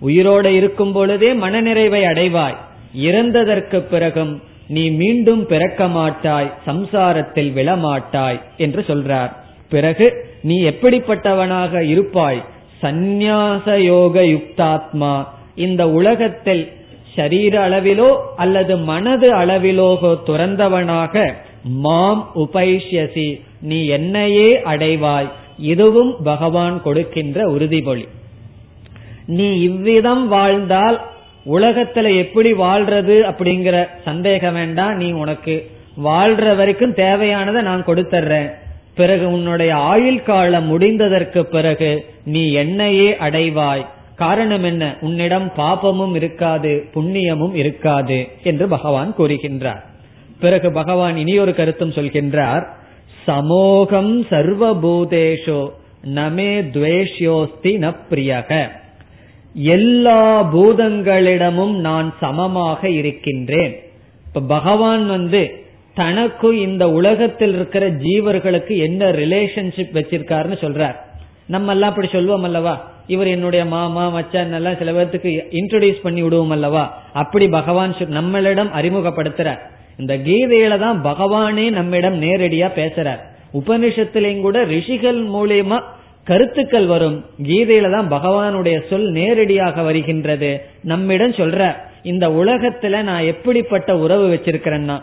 [0.05, 2.55] உயிரோட இருக்கும் பொழுதே மனநிறைவை அடைவாய்.
[2.99, 9.32] இறந்ததற்கு பிறகும் நீ மீண்டும் பிறக்க மாட்டாய் சம்சாரத்தில் விழமாட்டாய் என்று சொல்றார்.
[9.70, 12.43] பிறகு நீ எப்படிப்பட்டவனாக இருப்பாய்?
[12.82, 16.72] சந்நியாச யோக யுக்தாத்மா இந்த உலகத்தில்
[17.16, 23.41] சரீர அளவிலோ அல்லது மனது அளவிலோகோ துறந்தவனாக மாம் உபைஷ்யசி.
[23.61, 25.30] நீ என்னையே அடைவாய்.
[25.57, 28.07] இதுவும் பகவான் கொடுக்கின்ற உறுதிமொழி
[29.26, 31.01] நீ இவ்விதம் வாழ்ந்தால்
[31.45, 34.95] உலகத்துல எப்படி வாழ்றது அப்படிங்கிற சந்தேகம் வேண்டாம்.
[34.95, 35.69] நீ உனக்கு
[36.03, 38.51] வாழ்ற வரைக்கும் தேவையானதை நான் கொடுத்துறேன்
[38.95, 43.85] பிறகு உன்னுடைய ஆயுள் காலம் முடிந்ததற்கு பிறகு நீ என்னையே அடைவாய்.
[44.15, 44.95] காரணம் என்ன?
[45.01, 49.81] உன்னிடம் பாபமும் இருக்காது புண்ணியமும் இருக்காது என்று பகவான் கூறுகின்றார்.
[50.39, 52.67] பிறகு பகவான் இனியொரு கருத்தும் சொல்கின்றார்.
[53.27, 55.69] சமோகம் சர்வபூதேஷோ
[56.15, 58.69] நமே துவேஷ்யோஸ்தி ந பிரியக.
[59.55, 63.83] எல்லா பூதங்களிடமும் நான் சமமாக இருக்கின்றேன்.
[64.27, 70.95] இப்ப பகவான் வந்து தனக்கு இந்த உலகத்தில் இருக்கிற ஜீவர்களுக்கு என்ன ரிலேஷன்ஷிப் வச்சிருக்காருன்னு சொல்றார்.
[71.47, 72.91] நம்ம எல்லாம் அப்படி சொல்லுவோம் அல்லவா?
[73.07, 77.01] இவர் என்னுடைய மாமா மச்சான் எல்லாம் சில பேர்த்துக்கு இன்ட்ரோடியூஸ் பண்ணி விடுவோம் அல்லவா?
[77.13, 79.59] அப்படி பகவான் நம்மளிடம் அறிமுகப்படுத்துறார்.
[79.97, 83.19] இந்த கீதையில தான் பகவானே நம்மிடம் நேரடியா பேசுறார்.
[83.53, 85.81] உபனிஷத்திலையும் கூட ரிஷிகள் மூலியமா
[86.26, 87.26] கருத்துக்கள் வரும்.
[87.43, 90.61] கீதையில தான் பகவானுடைய சொல் நேரடியாக வருகின்றது.
[90.82, 95.01] நம்மிடம் சொல்ற இந்த உலகத்துல நான் எப்படிப்பட்ட உறவு வச்சிருக்கிறேன்னா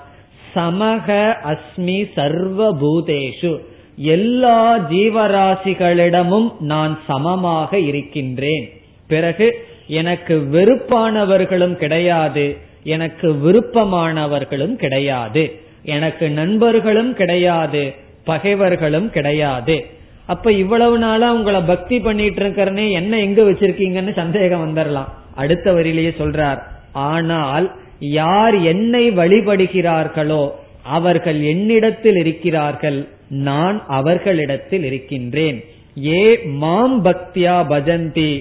[0.55, 3.59] சமக அஸ்மி சர்வ பூதேஷு
[3.97, 8.73] எல்லா ஜீவராசிகளிடமும் நான் சமமாக இருக்கின்றேன்.
[9.07, 12.57] பிறகு எனக்கு வெறுப்பானவர்களும் கிடையாது.
[12.85, 15.61] எனக்கு விருப்பமானவர்களும் கிடையாது.
[15.83, 17.95] எனக்கு நண்பர்களும் கிடையாது.
[18.25, 19.87] பகைவர்களும் கிடையாது.
[20.27, 26.61] அப்ப இவ்வளவு நாளா உங்களை பக்தி பண்ணிட்டு இருக்கிறனே என்ன எங்க வச்சிருக்கீங்கன்னு சந்தேகம் வந்துடலாம் அடுத்த வரியிலேயே சொல்றார்
[26.93, 27.67] ஆனால்
[27.99, 30.51] யார் என்னை வழிபடுகிறார்களோ
[30.83, 33.09] அவர்கள் என்னிடத்தில் இருக்கிறார்கள்.
[33.29, 35.65] நான் அவர்களிடத்தில் இருக்கின்றேன்.
[36.07, 36.23] ஏ
[36.63, 38.33] மாம் பக்தியா பஜந்தி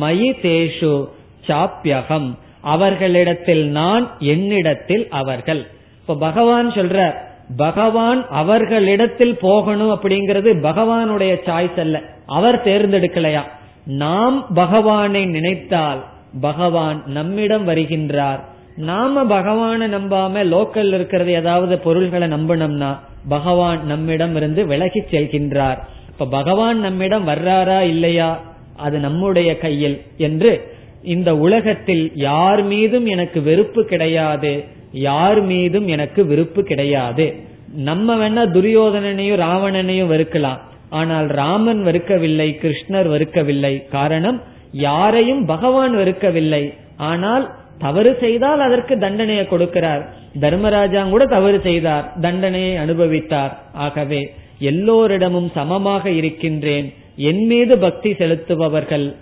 [0.00, 1.04] மயி தேஷு
[1.46, 5.66] சாப்பியகம் அவர்களிடத்தில் நான் என்னிடத்தில் அவர்கள்.
[6.00, 12.02] இப்ப பகவான் சொல்ற பகவான் அவர்களிடத்தில் போகணும் அப்படிங்கிறது பகவானுடைய சாய்ஸ் அல்ல.
[12.26, 13.40] அவர் தேர்ந்தெடுக்கலையா?
[13.84, 16.04] நாம் பகவானை நினைத்தால்
[16.40, 18.40] பகவான் நம்மிடம் வருகின்றார்.
[18.76, 22.98] நாம பகவானை நம்பாம லோக்கல் இருக்கிறது ஏதாவது பொருள்களை நம்பணும்னா
[23.28, 25.78] பகவான் நம்மிடம் இருந்து விலகி செல்கின்றார்.
[26.10, 28.40] இப்ப பகவான் நம்மிடம் வர்றாரா இல்லையா?
[28.76, 30.02] அது நம்முடைய கையில்.
[30.16, 34.64] என்று இந்த உலகத்தில் யார் மீதும் எனக்கு வெறுப்பு கிடையாது.
[34.92, 37.34] யார் மீதும் எனக்கு விருப்பு கிடையாது.
[37.74, 40.60] நம்ம வேணா துரியோதனனையும் ராவணனையும் வெறுக்கலாம்.
[40.88, 43.88] ஆனால் ராமன் வெறுக்கவில்லை கிருஷ்ணர் வெறுக்கவில்லை.
[43.88, 46.72] காரணம் யாரையும் பகவான் வெறுக்கவில்லை.
[46.96, 50.02] ஆனால் தவறு செய்தால் அதற்கு தண்டனையை கொடுக்கிறார்.
[50.40, 53.52] தர்மராஜா கூட தவறு செய்தார் தண்டனையை அனுபவித்தார்.
[53.72, 56.92] ஆகவே எல்லோரிடமும் சமமாக இருக்கின்றேன்.
[57.16, 59.14] என் மீது பக்தி செலுத்துபவர்கள்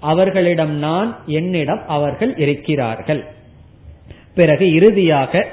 [0.00, 3.24] அவர்களிடம் நான் என்னிடம் அவர்கள் இருக்கிறார்கள்.
[4.34, 5.46] பிறகு இறுதியாக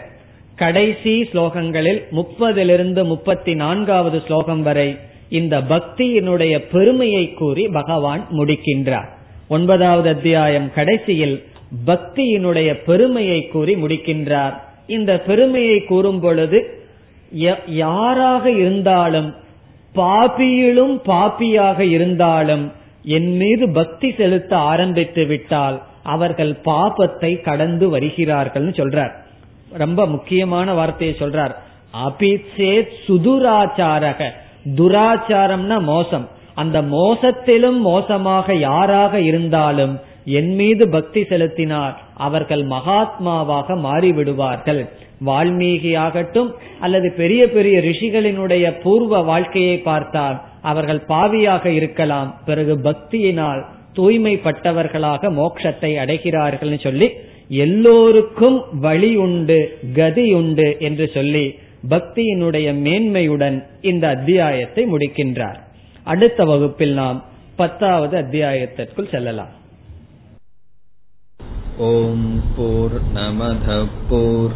[0.56, 4.98] கடைசி ஸ்லோகங்களில் முப்பதிலிருந்து முப்பத்தி நான்காவது ஸ்லோகம் வரை
[5.30, 9.10] இந்த பக்தியினுடைய பெருமையை கூறி பகவான் முடிக்கின்றார்.
[9.50, 11.44] ஒன்பதாவது அத்தியாயம் கடைசியில்
[11.86, 14.56] பக்தியினுடைய பெருமையை கூறி முடிக்கின்றார்.
[14.88, 16.60] இந்த பெருமையை கூறும் பொழுது
[17.66, 19.36] யாராக இருந்தாலும்
[19.96, 22.72] பாப்பியிலும் பாப்பியாக இருந்தாலும்
[23.04, 29.12] என் மீது பக்தி செலுத்த ஆரம்பித்து விட்டால் அவர்கள் பாபத்தை கடந்து வருகிறார்கள் சொல்றார்.
[29.72, 31.56] ரொம்ப முக்கியமான வார்த்தையை சொல்றார்.
[32.08, 34.30] அபிச்சே சுதுராச்சாரக.
[34.76, 36.28] துராச்சாரம்னா மோசம்.
[36.56, 44.90] அந்த மோசத்திலும் மோசமாக யாராக இருந்தாலும் என் மீது பக்தி செலுத்தினார் அவர்கள் மகாத்மாவாக மாறிவிடுவார்கள்.
[45.26, 52.36] வால்மீகி ஆகட்டும் அல்லது பெரிய பெரிய ரிஷிகளினுடைய பூர்வ வாழ்க்கையை பார்த்தால் அவர்கள் பாவியாக இருக்கலாம்.
[52.46, 53.66] பிறகு பக்தியினால்
[53.96, 57.10] தூய்மைப்பட்டவர்களாக மோட்சத்தை அடைகிறார்கள் சொல்லி
[57.48, 61.56] எல்லோருக்கும் வழி உண்டு கதி உண்டு என்று சொல்லி
[61.90, 65.60] பக்தியினுடைய மேன்மையுடன் இந்த அத்தியாயத்தை முடிக்கின்றார்.
[66.04, 67.24] அடுத்த வகுப்பில் நாம்
[67.56, 69.58] பத்தாவது அத்தியாயத்திற்குள் செல்லலாம்.
[71.78, 74.56] ஓம் போர் நமத போர்